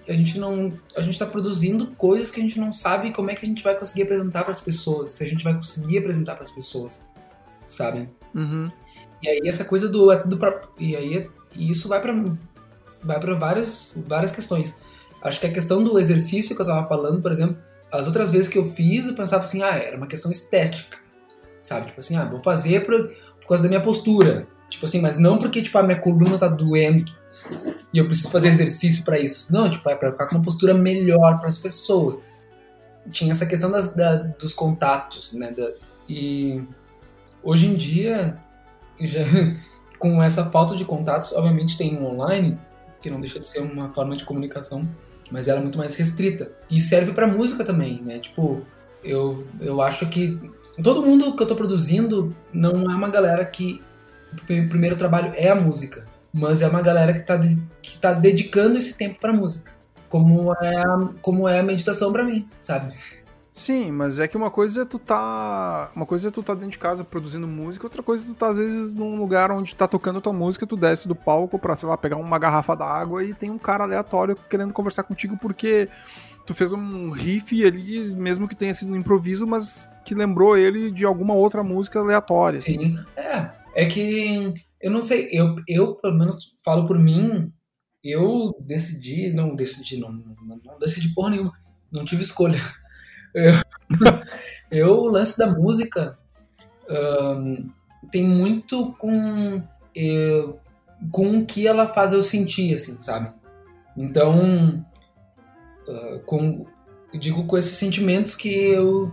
[0.08, 3.34] a gente não a gente está produzindo coisas que a gente não sabe como é
[3.34, 6.34] que a gente vai conseguir apresentar para as pessoas se a gente vai conseguir apresentar
[6.34, 7.04] para as pessoas
[7.66, 8.68] sabe uhum.
[9.22, 12.14] e aí essa coisa do é tudo pra, e aí e isso vai para
[13.02, 14.80] vai para várias várias questões
[15.22, 17.58] acho que a questão do exercício que eu tava falando por exemplo
[17.92, 20.98] as outras vezes que eu fiz eu pensava assim ah era uma questão estética
[21.62, 23.08] sabe tipo assim ah vou fazer por,
[23.40, 26.46] por causa da minha postura Tipo assim, mas não porque tipo, a minha coluna tá
[26.46, 27.10] doendo
[27.92, 29.50] e eu preciso fazer exercício para isso.
[29.52, 32.22] Não, tipo, é pra ficar com uma postura melhor para as pessoas.
[33.10, 35.52] Tinha essa questão das, da, dos contatos, né?
[35.52, 35.72] Da,
[36.06, 36.62] e
[37.42, 38.38] hoje em dia,
[39.00, 39.22] já,
[39.98, 42.58] com essa falta de contatos, obviamente tem um online,
[43.00, 44.86] que não deixa de ser uma forma de comunicação,
[45.30, 46.50] mas ela é muito mais restrita.
[46.70, 48.18] E serve para música também, né?
[48.18, 48.62] Tipo,
[49.02, 50.38] eu, eu acho que
[50.82, 53.82] todo mundo que eu tô produzindo não é uma galera que
[54.32, 58.76] o primeiro trabalho é a música, mas é uma galera que está que tá dedicando
[58.76, 59.72] esse tempo para música,
[60.08, 60.82] como é
[61.22, 62.94] como é a meditação para mim, sabe?
[63.58, 65.90] Sim, mas é que uma coisa é tu tá.
[65.96, 68.50] Uma coisa é tu tá dentro de casa produzindo música, outra coisa é tu tá,
[68.50, 71.88] às vezes, num lugar onde tá tocando tua música, tu desce do palco pra, sei
[71.88, 75.88] lá, pegar uma garrafa d'água e tem um cara aleatório querendo conversar contigo porque
[76.46, 80.92] tu fez um riff ali, mesmo que tenha sido um improviso, mas que lembrou ele
[80.92, 82.60] de alguma outra música aleatória.
[82.60, 82.84] Sim.
[82.84, 82.98] Assim.
[83.16, 87.52] É, é que eu não sei, eu, eu pelo menos falo por mim,
[88.04, 91.52] eu decidi, não decidi, não, não, não decidi porra nenhuma,
[91.92, 92.60] não tive escolha.
[93.38, 93.54] Eu,
[94.70, 96.18] eu o lance da música
[96.90, 97.70] um,
[98.10, 99.62] tem muito com,
[99.94, 100.58] eu,
[101.10, 103.30] com o que ela faz eu sentir, assim, sabe?
[103.96, 104.84] Então,
[105.86, 106.66] uh, com,
[107.12, 109.12] eu digo com esses sentimentos que eu,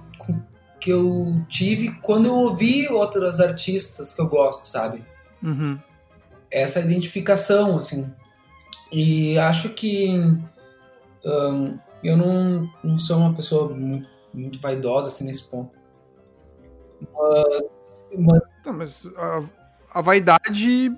[0.80, 5.04] que eu tive quando eu ouvi outros artistas que eu gosto, sabe?
[5.44, 5.80] Uhum.
[6.50, 8.12] Essa identificação, assim.
[8.92, 10.10] E acho que
[11.26, 15.72] um, eu não, não sou uma pessoa muito, muito vaidosa assim nesse ponto.
[17.02, 18.10] Mas.
[18.18, 18.42] mas...
[18.66, 19.44] Não, mas a,
[20.00, 20.92] a vaidade,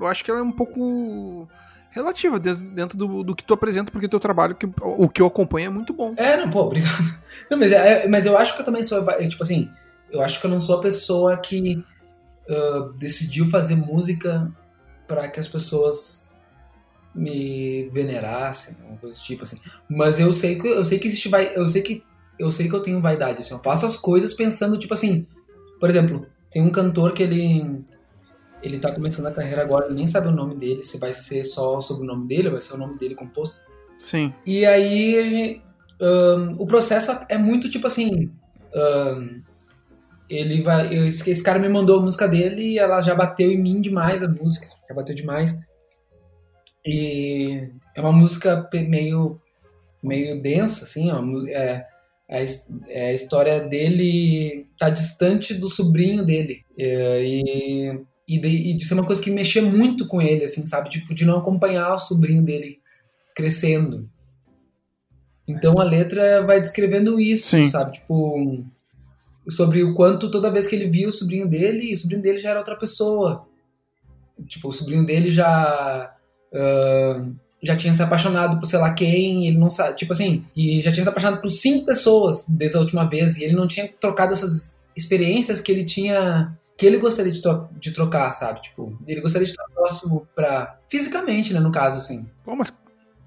[0.00, 1.48] eu acho que ela é um pouco
[1.90, 5.66] relativa dentro do, do que tu apresenta, porque teu trabalho, que, o que eu acompanho
[5.66, 6.14] é muito bom.
[6.16, 7.22] É, não, pô, obrigado.
[7.50, 9.70] Não, mas, é, mas eu acho que eu também sou, tipo assim,
[10.10, 11.82] eu acho que eu não sou a pessoa que
[12.48, 14.50] uh, decidiu fazer música
[15.06, 16.30] para que as pessoas
[17.14, 19.60] me venerassem, uma coisa do tipo assim.
[19.88, 22.02] Mas eu sei que eu sei que existe vai, eu sei que
[22.38, 25.26] eu sei que eu tenho vaidade, assim, eu faço as coisas pensando tipo assim,
[25.78, 27.84] por exemplo, tem um cantor que ele
[28.62, 31.42] ele tá começando a carreira agora, ele nem sabe o nome dele, se vai ser
[31.42, 33.56] só sobre o nome dele, vai ser o nome dele composto.
[33.98, 34.32] Sim.
[34.46, 35.60] E aí
[36.00, 38.30] um, o processo é muito tipo assim,
[38.74, 39.42] um,
[40.28, 43.60] ele vai, esse, esse cara me mandou a música dele e ela já bateu em
[43.60, 45.58] mim demais a música, já bateu demais.
[46.84, 49.40] E é uma música meio,
[50.02, 51.86] meio densa, assim, ó, é
[52.38, 56.64] a história dele tá distante do sobrinho dele.
[56.78, 60.66] É, e, e, de, e de ser uma coisa que mexia muito com ele, assim,
[60.66, 60.88] sabe?
[60.88, 62.80] Tipo, de não acompanhar o sobrinho dele
[63.34, 64.08] crescendo.
[65.46, 67.66] Então a letra vai descrevendo isso, Sim.
[67.66, 67.92] sabe?
[67.92, 68.64] Tipo,
[69.48, 72.50] sobre o quanto toda vez que ele via o sobrinho dele, o sobrinho dele já
[72.50, 73.46] era outra pessoa.
[74.46, 76.14] Tipo, o sobrinho dele já
[76.52, 80.82] uh, já tinha se apaixonado por sei lá quem, ele não sabe, tipo assim, e
[80.82, 83.88] já tinha se apaixonado por cinco pessoas desde a última vez, e ele não tinha
[84.00, 88.62] trocado essas experiências que ele tinha, que ele gostaria de, tro de trocar, sabe?
[88.62, 92.26] Tipo, ele gostaria de estar próximo pra, fisicamente, né, no caso, assim.
[92.44, 92.72] Pô, mas,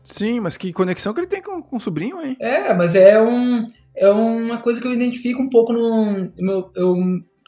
[0.04, 2.36] sim, mas que conexão que ele tem com, com o sobrinho, hein?
[2.40, 3.66] É, mas é um,
[3.96, 6.98] é uma coisa que eu identifico um pouco no, meu, eu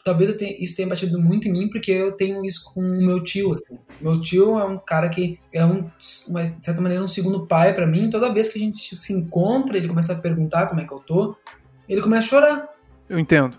[0.04, 3.22] talvez tenha, isso tenha batido muito em mim, porque eu tenho isso com o meu
[3.22, 3.52] tio.
[3.52, 3.78] Assim.
[4.00, 5.90] Meu tio é um cara que é, um,
[6.28, 8.10] uma, de certa maneira, um segundo pai para mim.
[8.10, 11.00] Toda vez que a gente se encontra, ele começa a perguntar como é que eu
[11.00, 11.36] tô,
[11.88, 12.68] ele começa a chorar.
[13.08, 13.56] Eu entendo.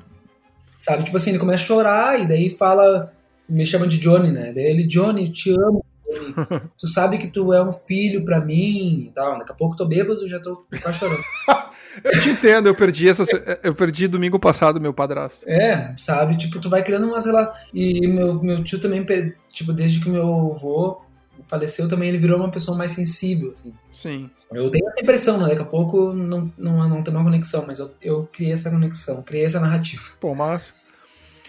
[0.79, 1.03] Sabe?
[1.03, 3.13] Tipo assim, ele começa a chorar e daí fala,
[3.47, 4.51] me chama de Johnny, né?
[4.53, 5.85] Daí ele, Johnny, te amo.
[6.77, 9.37] tu sabe que tu é um filho para mim e tal.
[9.37, 11.23] Daqui a pouco eu tô bêbado já tô quase chorando.
[12.03, 13.23] eu te entendo, eu perdi essa.
[13.63, 15.47] Eu perdi domingo passado meu padrasto.
[15.47, 16.37] É, sabe?
[16.37, 17.51] Tipo, tu vai criando uma, sei lá.
[17.73, 19.05] E meu, meu tio também,
[19.51, 21.01] tipo, desde que meu avô
[21.43, 23.73] faleceu também, ele virou uma pessoa mais sensível, assim.
[23.91, 24.29] Sim.
[24.51, 25.49] Eu tenho essa impressão, né?
[25.49, 29.23] Daqui a pouco não, não, não tem uma conexão, mas eu, eu criei essa conexão,
[29.23, 30.03] criei essa narrativa.
[30.19, 30.73] Pô, massa.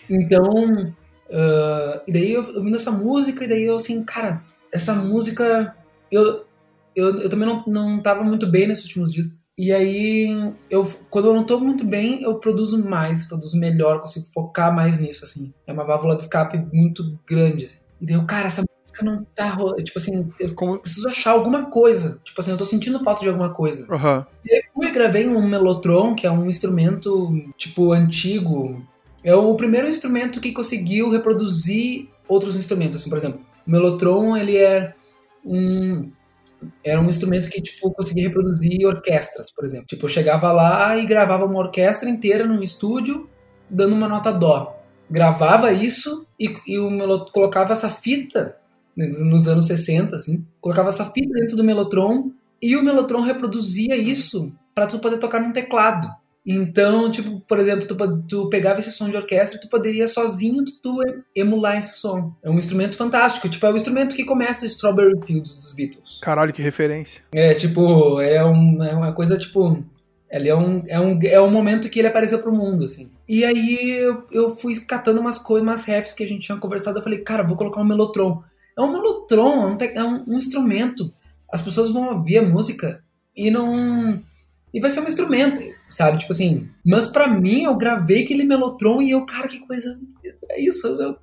[0.08, 0.94] Então,
[1.28, 4.42] uh, e daí eu ouvindo essa música, e daí eu assim, cara,
[4.72, 5.74] essa música,
[6.10, 6.46] eu,
[6.94, 9.36] eu, eu também não, não tava muito bem nesses últimos dias.
[9.60, 14.24] E aí, eu, quando eu não tô muito bem, eu produzo mais, produzo melhor, consigo
[14.24, 15.52] focar mais nisso, assim.
[15.66, 17.78] É uma válvula de escape muito grande, assim.
[18.00, 19.54] E daí eu, cara, essa música não tá
[19.84, 20.78] Tipo assim, eu Como...
[20.78, 22.18] preciso achar alguma coisa.
[22.24, 23.86] Tipo assim, eu tô sentindo falta de alguma coisa.
[23.92, 24.24] Uhum.
[24.46, 28.82] E aí fui e gravei um Melotron, que é um instrumento, tipo, antigo.
[29.22, 33.42] É o primeiro instrumento que conseguiu reproduzir outros instrumentos, assim, por exemplo.
[33.66, 34.94] O Melotron, ele é
[35.44, 36.10] um
[36.84, 39.86] era um instrumento que, tipo, conseguia reproduzir orquestras, por exemplo.
[39.86, 43.28] Tipo, eu chegava lá e gravava uma orquestra inteira num estúdio,
[43.68, 44.76] dando uma nota dó.
[45.10, 48.56] Gravava isso e, e o Melot colocava essa fita,
[48.96, 52.30] nos anos 60, assim, colocava essa fita dentro do Melotron
[52.60, 56.08] e o Melotron reproduzia isso para tu poder tocar num teclado.
[56.52, 60.64] Então, tipo, por exemplo, tu, tu pegava esse som de orquestra e tu poderia sozinho
[60.82, 60.96] tu,
[61.32, 62.34] emular esse som.
[62.42, 63.48] É um instrumento fantástico.
[63.48, 66.18] Tipo, é o instrumento que começa Strawberry Fields dos Beatles.
[66.20, 67.22] Caralho, que referência.
[67.30, 69.84] É, tipo, é, um, é uma coisa, tipo...
[70.28, 73.12] Ele é um, é, um, é um momento que ele apareceu pro mundo, assim.
[73.28, 76.98] E aí eu, eu fui catando umas coisas, umas refs que a gente tinha conversado.
[76.98, 78.42] Eu falei, cara, vou colocar um melotron.
[78.76, 81.12] É um melotron, é um, é um, um instrumento.
[81.52, 83.02] As pessoas vão ouvir a música
[83.36, 84.20] e não
[84.72, 86.18] E vai ser um instrumento, sabe?
[86.18, 86.68] Tipo assim.
[86.84, 89.98] Mas para mim, eu gravei aquele Melotron e eu, cara, que coisa.
[90.50, 90.86] É isso.
[90.86, 91.16] Eu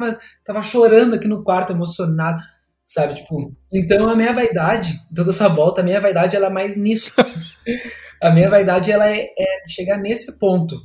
[0.44, 2.40] tava chorando aqui no quarto, emocionado,
[2.86, 3.16] sabe?
[3.16, 3.54] Tipo.
[3.72, 7.12] Então a minha vaidade, toda essa volta, a minha vaidade ela é mais nisso.
[8.22, 10.76] a minha vaidade ela é, é chegar nesse ponto.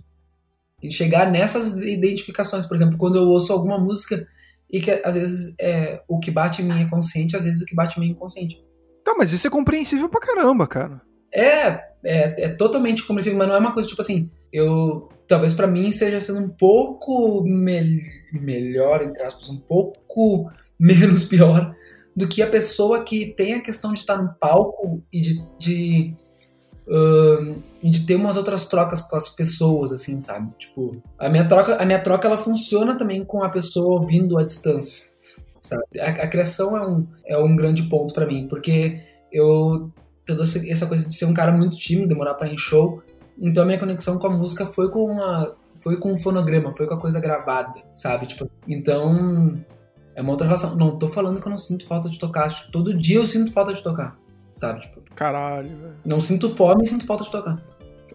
[0.81, 2.67] E chegar nessas identificações.
[2.67, 4.25] Por exemplo, quando eu ouço alguma música
[4.71, 7.67] e que às vezes é, o que bate em mim é consciente, às vezes o
[7.67, 8.57] que bate em mim é inconsciente.
[9.05, 11.03] Tá, mas isso é compreensível pra caramba, cara.
[11.35, 11.69] É,
[12.05, 15.09] é, é totalmente compreensível, mas não é uma coisa tipo assim, eu.
[15.27, 18.03] Talvez para mim esteja sendo um pouco me
[18.33, 21.75] melhor, entre aspas, um pouco menos pior
[22.15, 26.15] do que a pessoa que tem a questão de estar no palco e de, de
[26.85, 30.53] Uh, de ter umas outras trocas com as pessoas, assim, sabe?
[30.59, 34.43] Tipo, a minha troca, a minha troca ela funciona também com a pessoa ouvindo à
[34.43, 35.11] distância,
[35.61, 35.85] sabe?
[36.01, 39.93] A, a criação é um, é um grande ponto para mim, porque eu
[40.27, 43.03] toda essa coisa de ser um cara muito tímido, demorar para ir em show,
[43.41, 46.87] então a minha conexão com a música foi com a foi com o fonograma, foi
[46.87, 48.27] com a coisa gravada, sabe?
[48.27, 49.59] Tipo, então
[50.15, 50.77] é uma outra relação.
[50.77, 53.73] Não tô falando que eu não sinto falta de tocar, todo dia eu sinto falta
[53.73, 54.17] de tocar,
[54.55, 54.81] sabe?
[54.81, 55.95] Tipo, Caralho, velho.
[56.05, 57.57] Não sinto fome e sinto falta de tocar.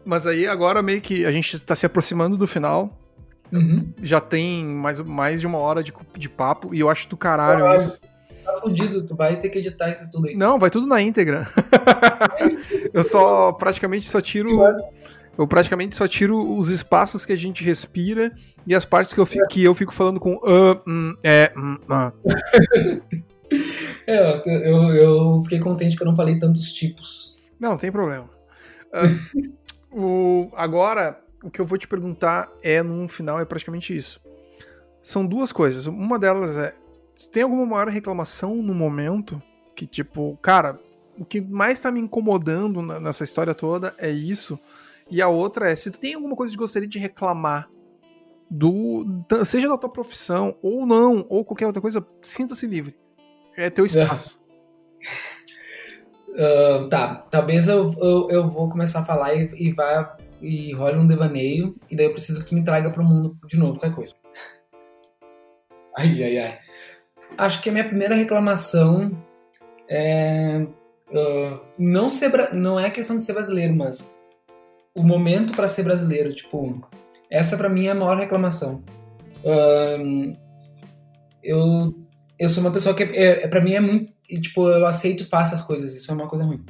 [0.05, 2.97] Mas aí agora meio que a gente tá se aproximando do final.
[3.51, 3.93] Uhum.
[4.01, 7.65] Já tem mais, mais de uma hora de, de papo e eu acho do caralho
[7.65, 7.99] ah, isso.
[8.47, 10.35] Tá fudido, tu vai ter que editar isso tudo aí.
[10.35, 11.45] Não, vai tudo na íntegra.
[12.93, 14.61] eu só praticamente só tiro.
[15.37, 18.33] Eu praticamente só tiro os espaços que a gente respira
[18.65, 21.77] e as partes que eu fico, que eu fico falando com uh, hum, é, hum,
[21.89, 22.13] ah.
[24.05, 27.39] É, eu, eu fiquei contente que eu não falei tantos tipos.
[27.59, 28.29] Não, tem problema.
[28.93, 29.51] Uh,
[29.91, 34.21] o, agora, o que eu vou te perguntar é, no final, é praticamente isso.
[35.01, 35.87] São duas coisas.
[35.87, 36.73] Uma delas é:
[37.31, 39.41] tem alguma maior reclamação no momento?
[39.75, 40.79] Que, tipo, cara,
[41.17, 44.59] o que mais tá me incomodando nessa história toda é isso.
[45.09, 47.69] E a outra é: se tu tem alguma coisa que gostaria de reclamar
[48.49, 49.05] do
[49.45, 52.95] seja da tua profissão ou não, ou qualquer outra coisa, sinta-se livre.
[53.55, 54.39] É teu espaço.
[56.29, 60.07] Uh, tá, talvez eu, eu, eu, vou começar a falar e, e vai
[60.39, 63.57] e role um devaneio, e daí eu preciso que tu me traga pro mundo de
[63.57, 64.15] novo qualquer coisa.
[65.99, 66.66] Ai, ai, ai.
[67.37, 69.17] Acho que a minha primeira reclamação
[69.89, 70.65] é.
[71.09, 74.19] Uh, não, ser, não é questão de ser brasileiro, mas
[74.93, 76.85] o momento para ser brasileiro, tipo,
[77.29, 78.83] essa para mim é a maior reclamação.
[79.43, 80.33] Uh,
[81.41, 81.95] eu
[82.39, 84.13] eu sou uma pessoa que, é, é, pra mim, é muito.
[84.41, 86.63] Tipo, eu aceito faço as coisas, isso é uma coisa ruim.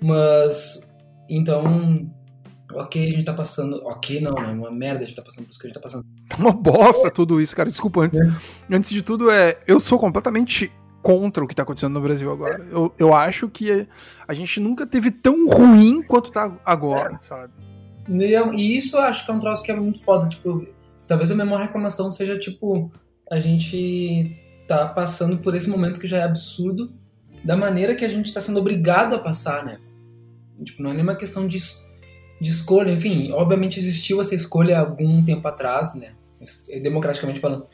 [0.00, 0.92] Mas.
[1.28, 2.10] Então.
[2.72, 3.76] Ok, a gente tá passando.
[3.84, 5.80] Ok, não, é uma merda a gente tá passando por isso que a gente tá
[5.80, 6.06] passando.
[6.32, 7.68] Tá uma bosta tudo isso, cara.
[7.68, 8.20] Desculpa antes.
[8.20, 8.32] É.
[8.70, 9.58] Antes de tudo, é.
[9.66, 10.72] Eu sou completamente
[11.02, 12.64] contra o que tá acontecendo no Brasil agora.
[12.70, 13.86] Eu, eu acho que
[14.26, 17.18] a gente nunca teve tão ruim quanto tá agora, é.
[17.20, 17.52] sabe?
[18.08, 20.28] E isso eu acho que é um troço que é muito foda.
[20.28, 20.66] Tipo,
[21.06, 22.90] talvez a minha maior reclamação seja, tipo,
[23.30, 26.92] a gente tá passando por esse momento que já é absurdo
[27.44, 29.78] da maneira que a gente está sendo obrigado a passar, né?
[30.64, 31.58] Tipo, não é nenhuma questão de,
[32.40, 36.12] de escolha, enfim, obviamente existiu essa escolha algum tempo atrás, né?
[36.82, 37.66] Democraticamente falando.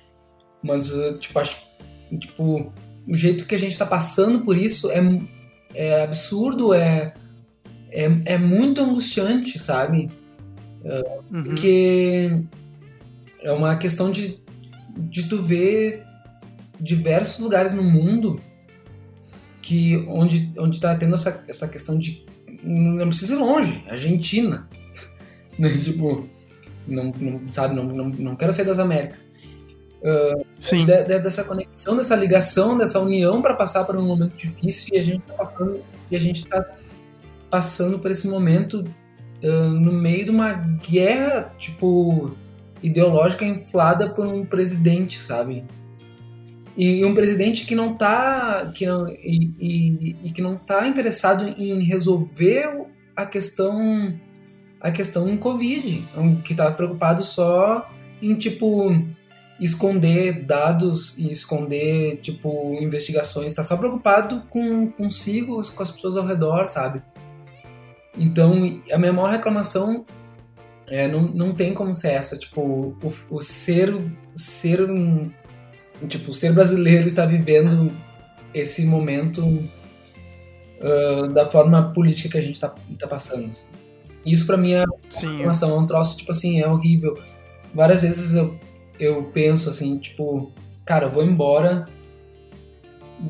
[0.62, 1.69] Mas, uh, tipo, acho
[2.16, 2.73] tipo,
[3.07, 5.01] o jeito que a gente está passando por isso é,
[5.75, 7.14] é absurdo, é,
[7.91, 10.11] é, é muito angustiante, sabe?
[10.83, 11.45] Uh, uhum.
[11.45, 12.45] Porque
[13.43, 14.41] é uma questão de,
[14.97, 16.05] de tu ver
[16.81, 18.41] diversos lugares no mundo
[19.61, 22.25] que onde onde está tendo essa, essa questão de
[22.62, 24.69] não precisa ir longe, Argentina,
[25.59, 25.69] né?
[25.79, 26.29] tipo
[26.89, 29.28] não, não sabe não, não, não quero sair das Américas.
[30.01, 30.84] Uh, Sim.
[30.86, 34.99] De, de, dessa conexão, dessa ligação, dessa união para passar por um momento difícil e
[34.99, 35.80] a gente está passando
[36.11, 36.64] e a gente tá
[37.51, 38.84] passando por esse momento
[39.43, 42.36] uh, no meio de uma guerra tipo
[42.82, 45.64] ideológica inflada por um presidente, sabe?
[46.76, 51.45] E um presidente que não está que não, e, e, e, que não tá interessado
[51.45, 52.86] em resolver
[53.16, 54.14] a questão
[54.81, 56.05] a questão em Covid,
[56.45, 57.89] que está preocupado só
[58.22, 58.93] em tipo
[59.61, 66.26] esconder dados e esconder tipo investigações, está só preocupado com consigo, com as pessoas ao
[66.26, 67.03] redor, sabe?
[68.16, 68.53] Então
[68.93, 70.05] a minha maior reclamação
[70.87, 73.95] é, não, não tem como ser essa, tipo o, o ser
[74.35, 74.79] ser
[76.09, 77.93] tipo, ser brasileiro está vivendo
[78.55, 83.51] esse momento uh, da forma política que a gente está tá passando.
[83.51, 83.78] Assim.
[84.25, 87.19] Isso para mim é informação, é um troço, tipo assim, é horrível.
[87.75, 88.59] Várias vezes eu,
[88.99, 90.53] eu penso assim, tipo,
[90.85, 91.87] cara, eu vou embora,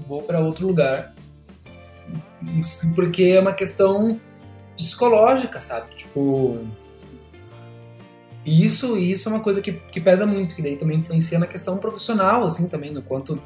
[0.06, 1.14] vou para outro lugar.
[2.94, 4.20] Porque é uma questão
[4.76, 5.94] psicológica, sabe?
[5.96, 6.66] Tipo.
[8.46, 11.76] Isso, isso é uma coisa que, que pesa muito, que daí também influencia na questão
[11.76, 13.42] profissional, assim, também, no quanto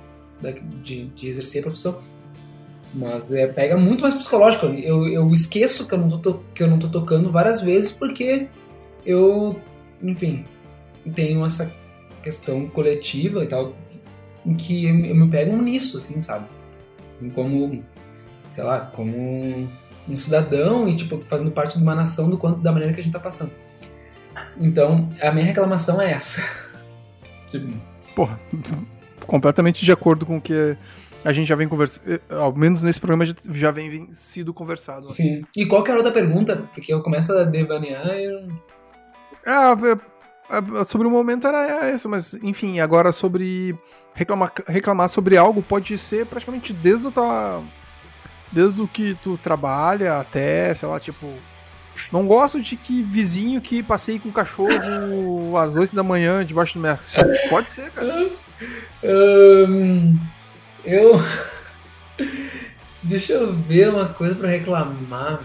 [0.82, 1.98] de, de exercer a profissão.
[2.94, 4.66] Mas é, pega muito mais psicológico.
[4.66, 8.48] Eu, eu esqueço que eu, não tô, que eu não tô tocando várias vezes porque
[9.04, 9.58] eu,
[10.00, 10.44] enfim,
[11.14, 11.74] tenho essa
[12.22, 13.74] questão coletiva e tal,
[14.44, 16.46] em que eu me pego nisso, assim, sabe?
[17.34, 17.82] Como,
[18.50, 19.68] sei lá, como
[20.08, 23.02] um cidadão e, tipo, fazendo parte de uma nação do quanto, da maneira que a
[23.02, 23.52] gente tá passando.
[24.58, 26.78] Então, a minha reclamação é essa.
[27.48, 27.72] tipo...
[28.14, 28.38] Porra,
[29.26, 30.76] completamente de acordo com o que
[31.24, 35.04] a gente já vem conversando, eh, ao menos nesse programa já vem sido conversado.
[35.04, 35.44] Sim.
[35.56, 36.68] E qual que era outra pergunta?
[36.74, 38.48] Porque eu começo a devanear e eu...
[39.46, 39.76] Ah,
[40.84, 43.76] sobre o momento era isso, mas enfim, agora sobre
[44.14, 47.62] reclamar, reclamar sobre algo pode ser praticamente desde o tua,
[48.50, 51.26] desde o que tu trabalha até, sei lá, tipo,
[52.12, 56.74] não gosto de que vizinho que passei com o cachorro às 8 da manhã debaixo
[56.74, 56.96] do meu
[57.48, 58.12] Pode ser, cara.
[59.04, 60.16] Um,
[60.84, 61.14] eu.
[63.02, 65.40] Deixa eu ver uma coisa pra reclamar.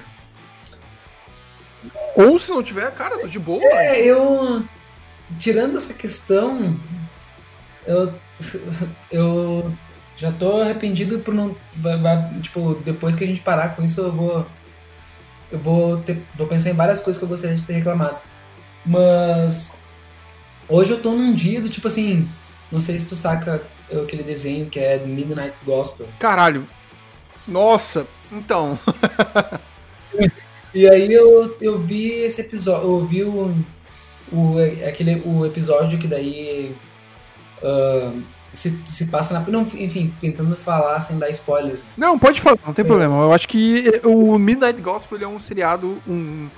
[2.16, 3.64] Ou se não tiver, cara, tô de boa.
[3.64, 4.64] É, eu.
[5.40, 6.80] Tirando essa questão,
[7.86, 8.14] eu.
[9.12, 9.74] Eu
[10.16, 11.56] já tô arrependido por não.
[11.76, 14.48] Vai, vai, tipo, depois que a gente parar com isso, eu vou.
[15.52, 18.18] Eu vou, ter, vou pensar em várias coisas que eu gostaria de ter reclamado.
[18.86, 19.82] Mas.
[20.70, 22.28] Hoje eu tô num dia do tipo assim.
[22.72, 26.08] Não sei se tu saca aquele desenho que é Midnight Gospel.
[26.20, 26.68] Caralho.
[27.48, 28.78] Nossa, então.
[30.74, 33.56] e aí eu, eu vi esse episódio, eu vi o,
[34.32, 34.56] o,
[34.88, 36.76] aquele, o episódio que daí
[37.62, 38.22] uh,
[38.52, 39.48] se, se passa na.
[39.48, 41.80] Não, enfim, tentando falar sem dar spoilers.
[41.96, 42.88] Não, pode falar, não tem é.
[42.88, 43.16] problema.
[43.22, 46.50] Eu acho que o Midnight Gospel é um seriado, um,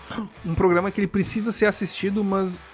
[0.46, 2.66] um programa que ele precisa ser assistido, mas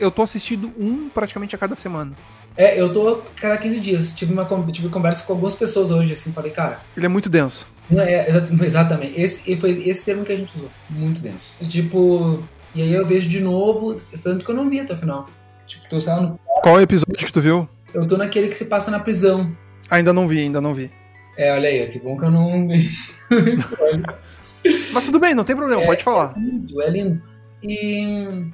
[0.00, 2.16] eu tô assistindo um praticamente a cada semana.
[2.56, 4.12] É, eu tô cada 15 dias.
[4.12, 6.80] Tive uma tive conversa com algumas pessoas hoje, assim, falei, cara.
[6.96, 7.66] Ele é muito denso.
[7.90, 8.28] É,
[8.64, 9.20] exatamente.
[9.20, 10.70] Esse, foi esse termo que a gente usou.
[10.88, 11.56] Muito denso.
[11.60, 12.42] E, tipo.
[12.74, 15.26] E aí eu vejo de novo, tanto que eu não vi até o final.
[15.66, 16.40] Tipo, tô no.
[16.62, 17.68] Qual episódio que tu viu?
[17.92, 19.54] Eu tô naquele que se passa na prisão.
[19.90, 20.90] Ainda não vi, ainda não vi.
[21.36, 22.66] É, olha aí, que bom que eu não.
[24.92, 26.34] Mas tudo bem, não tem problema, é, pode falar.
[26.36, 27.22] É lindo, é lindo.
[27.62, 28.52] E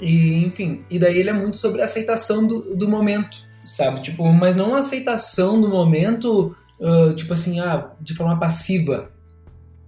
[0.00, 4.02] e, enfim, e daí ele é muito sobre aceitação do, do momento, sabe?
[4.02, 9.10] Tipo, mas não aceitação do momento, uh, tipo assim, ah, de forma passiva.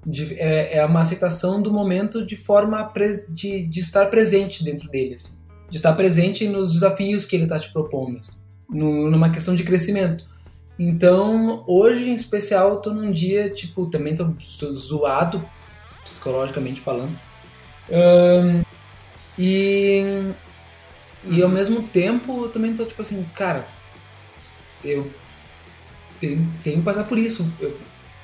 [0.07, 2.91] De, é, é, uma aceitação do momento de forma
[3.29, 5.39] de, de estar presente dentro dele, assim.
[5.69, 8.33] de estar presente nos desafios que ele está te propondo, assim.
[8.71, 10.25] no, numa questão de crescimento.
[10.79, 15.45] Então, hoje em especial, eu tô num dia, tipo, também tô, tô zoado,
[16.05, 17.19] psicologicamente falando.
[17.91, 18.63] Um,
[19.39, 20.33] e,
[21.25, 23.67] e ao mesmo tempo eu também tô tipo assim, cara,
[24.85, 25.11] eu
[26.19, 27.51] tenho, tenho que passar por isso.
[27.61, 27.79] Eu,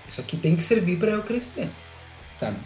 [0.07, 1.69] isso aqui tem que servir para eu crescer,
[2.35, 2.57] sabe?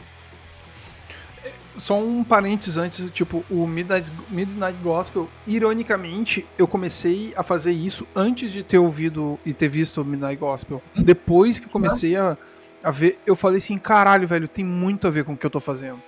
[1.76, 8.04] Só um parênteses antes, tipo, o Midnight, Midnight Gospel, ironicamente, eu comecei a fazer isso
[8.16, 10.82] antes de ter ouvido e ter visto o Midnight Gospel.
[10.96, 11.02] Hum?
[11.04, 12.36] Depois que eu comecei a,
[12.82, 15.50] a ver, eu falei assim, caralho, velho, tem muito a ver com o que eu
[15.50, 16.02] tô fazendo.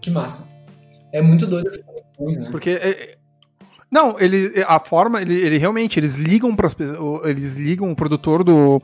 [0.00, 0.57] Que massa.
[1.12, 2.50] É muito doido essa conexões, né?
[2.50, 3.14] Porque é, é,
[3.90, 6.68] não, ele a forma, ele, ele realmente eles ligam para
[7.24, 8.80] eles ligam o produtor do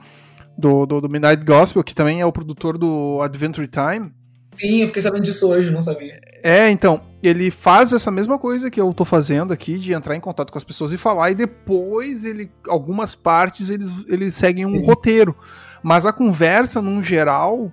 [0.57, 4.13] do, do, do Midnight Gospel, que também é o produtor do Adventure Time.
[4.55, 6.21] Sim, eu fiquei sabendo disso hoje, não sabia.
[6.43, 10.21] É, então, ele faz essa mesma coisa que eu tô fazendo aqui, de entrar em
[10.21, 14.81] contato com as pessoas e falar, e depois ele, algumas partes eles, eles seguem um
[14.81, 14.87] Sim.
[14.87, 15.37] roteiro.
[15.83, 17.73] Mas a conversa, num geral,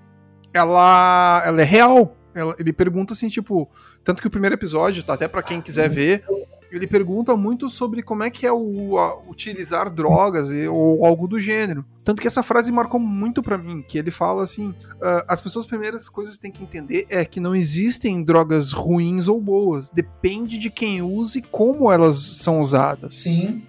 [0.53, 2.17] ela, ela é real.
[2.33, 3.69] Ela, ele pergunta assim, tipo,
[4.03, 6.23] tanto que o primeiro episódio, tá até para quem quiser ver,
[6.71, 11.39] ele pergunta muito sobre como é que é o utilizar drogas e, ou algo do
[11.39, 11.85] gênero.
[12.03, 15.65] Tanto que essa frase marcou muito para mim, que ele fala assim, uh, as pessoas
[15.65, 20.57] primeiras coisas que têm que entender é que não existem drogas ruins ou boas, depende
[20.57, 23.15] de quem usa e como elas são usadas.
[23.15, 23.63] Sim.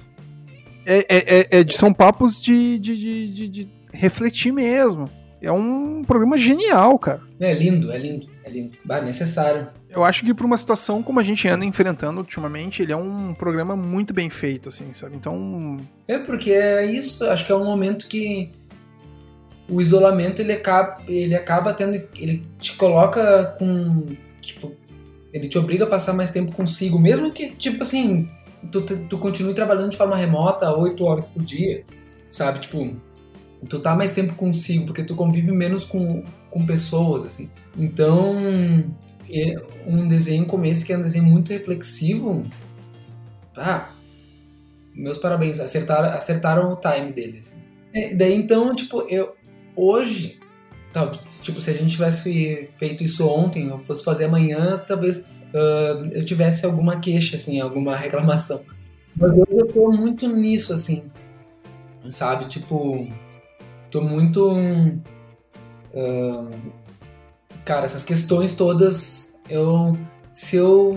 [0.87, 5.11] É, é, é, é são papos de, de, de, de refletir mesmo.
[5.41, 7.21] É um programa genial, cara.
[7.41, 8.29] É lindo, é lindo,
[8.61, 9.69] é necessário.
[9.89, 13.35] Eu acho que para uma situação como a gente anda enfrentando ultimamente, ele é um
[13.35, 15.17] programa muito bem feito, assim, sabe?
[15.17, 15.79] Então.
[16.09, 18.51] É, porque é isso, acho que é um momento que
[19.69, 21.95] o isolamento ele acaba, ele acaba tendo.
[22.17, 24.09] Ele te coloca com.
[24.41, 24.73] Tipo,
[25.33, 28.29] ele te obriga a passar mais tempo consigo, mesmo que, tipo assim,
[28.71, 31.85] tu, tu continue trabalhando de forma remota 8 horas por dia,
[32.29, 32.61] sabe?
[32.61, 32.97] Tipo,
[33.69, 37.51] tu tá mais tempo consigo, porque tu convive menos com, com pessoas, assim.
[37.77, 38.37] Então,
[39.31, 39.55] é
[39.87, 42.45] um desenho começo que é um desenho muito reflexivo.
[43.57, 43.89] Ah,
[44.95, 47.53] meus parabéns, acertaram, acertaram o time deles.
[47.53, 47.63] Assim.
[47.95, 49.35] É, daí então, tipo, eu
[49.75, 50.39] hoje,
[50.93, 51.11] tá,
[51.43, 56.25] tipo, se a gente tivesse feito isso ontem, eu fosse fazer amanhã, talvez uh, eu
[56.25, 58.63] tivesse alguma queixa, assim, alguma reclamação.
[59.17, 61.05] Mas hoje eu tô muito nisso, assim,
[62.09, 62.47] sabe?
[62.47, 63.09] Tipo,
[63.91, 64.57] tô muito.
[67.65, 69.99] Cara, essas questões todas, eu.
[70.31, 70.97] Se eu.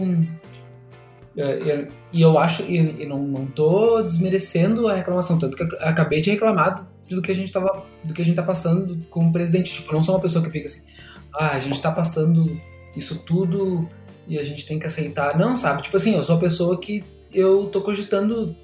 [1.35, 5.67] Eu e eu acho, e, e não, não tô desmerecendo a reclamação, tanto que eu
[5.81, 9.27] acabei de reclamar do que a gente tava, do que a gente tá passando com
[9.27, 9.73] o presidente.
[9.73, 10.85] Tipo, eu não sou uma pessoa que fica assim,
[11.33, 12.57] ah, a gente tá passando
[12.95, 13.85] isso tudo
[14.29, 15.37] e a gente tem que aceitar.
[15.37, 15.81] Não, sabe?
[15.81, 18.55] Tipo assim, eu sou a pessoa que eu tô cogitando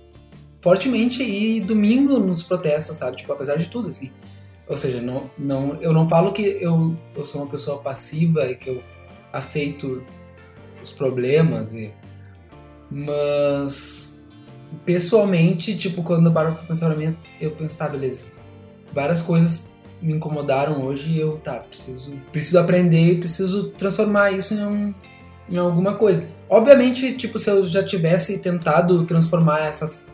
[0.62, 3.18] fortemente ir domingo nos protestos, sabe?
[3.18, 4.10] Tipo, apesar de tudo, assim.
[4.72, 8.56] Ou seja, não, não, eu não falo que eu, eu sou uma pessoa passiva e
[8.56, 8.82] que eu
[9.34, 10.02] aceito
[10.82, 11.92] os problemas, e,
[12.90, 14.24] mas
[14.86, 18.32] pessoalmente, tipo, quando eu paro pra pensar na minha, eu penso, tá, beleza.
[18.94, 24.66] Várias coisas me incomodaram hoje e eu, tá, preciso, preciso aprender, preciso transformar isso em,
[24.66, 24.94] um,
[25.50, 26.30] em alguma coisa.
[26.48, 30.08] Obviamente, tipo, se eu já tivesse tentado transformar essas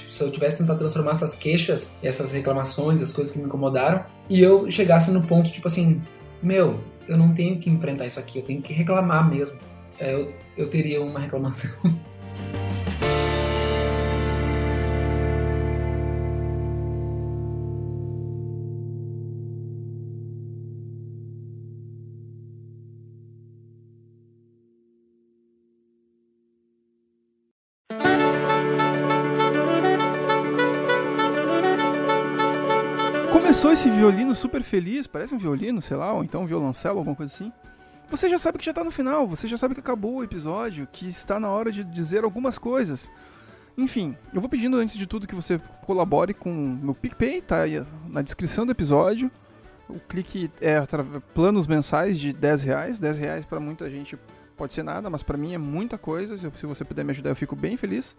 [0.00, 4.04] Tipo, se eu tivesse tentado transformar essas queixas, essas reclamações, as coisas que me incomodaram,
[4.28, 6.02] e eu chegasse no ponto, tipo assim,
[6.42, 9.58] meu, eu não tenho que enfrentar isso aqui, eu tenho que reclamar mesmo.
[9.98, 11.70] É, eu, eu teria uma reclamação.
[33.80, 37.32] esse violino super feliz, parece um violino, sei lá, ou então um violoncelo, alguma coisa
[37.32, 37.50] assim.
[38.10, 40.86] Você já sabe que já tá no final, você já sabe que acabou o episódio,
[40.92, 43.10] que está na hora de dizer algumas coisas.
[43.78, 47.62] Enfim, eu vou pedindo antes de tudo que você colabore com o meu PicPay, tá
[47.62, 49.30] aí na descrição do episódio.
[49.88, 50.78] O clique é
[51.32, 52.98] planos mensais de 10 reais.
[52.98, 54.14] 10 reais para muita gente
[54.58, 56.36] pode ser nada, mas para mim é muita coisa.
[56.36, 58.14] Se você puder me ajudar, eu fico bem feliz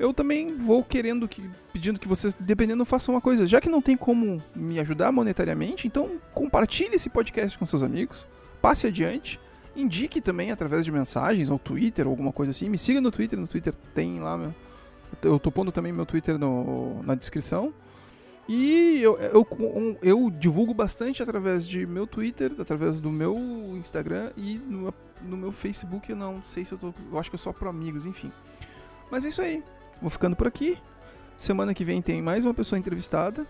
[0.00, 3.46] eu também vou querendo que pedindo que vocês, dependendo, façam uma coisa.
[3.46, 8.26] Já que não tem como me ajudar monetariamente, então compartilhe esse podcast com seus amigos,
[8.62, 9.38] passe adiante,
[9.76, 12.70] indique também através de mensagens ou Twitter ou alguma coisa assim.
[12.70, 14.54] Me siga no Twitter, no Twitter tem lá meu,
[15.22, 17.72] eu tô pondo também meu Twitter no, na descrição.
[18.48, 19.46] E eu, eu,
[20.02, 23.36] eu, divulgo bastante através de meu Twitter, através do meu
[23.76, 24.92] Instagram e no,
[25.22, 26.10] no meu Facebook.
[26.10, 26.94] Eu não sei se eu tô.
[27.12, 28.32] Eu acho que eu só pro amigos, enfim.
[29.10, 29.62] Mas é isso aí.
[30.00, 30.78] Vou ficando por aqui.
[31.36, 33.46] Semana que vem tem mais uma pessoa entrevistada.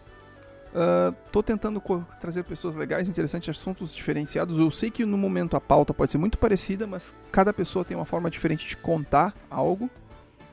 [0.73, 1.83] Uh, tô tentando
[2.21, 4.59] trazer pessoas legais, interessantes, assuntos diferenciados.
[4.59, 7.97] Eu sei que no momento a pauta pode ser muito parecida, mas cada pessoa tem
[7.97, 9.91] uma forma diferente de contar algo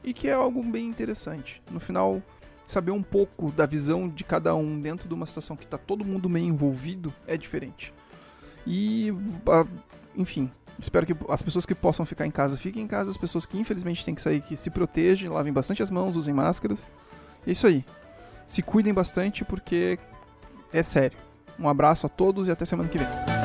[0.03, 1.61] e que é algo bem interessante.
[1.69, 2.21] No final,
[2.65, 6.05] saber um pouco da visão de cada um dentro de uma situação que está todo
[6.05, 7.93] mundo meio envolvido é diferente.
[8.65, 9.67] E, uh,
[10.17, 13.45] enfim, Espero que as pessoas que possam ficar em casa fiquem em casa, as pessoas
[13.45, 16.87] que infelizmente têm que sair que se protejam, lavem bastante as mãos, usem máscaras.
[17.45, 17.83] É isso aí.
[18.45, 19.97] Se cuidem bastante porque
[20.71, 21.17] é sério.
[21.59, 23.36] Um abraço a todos e até semana que vem.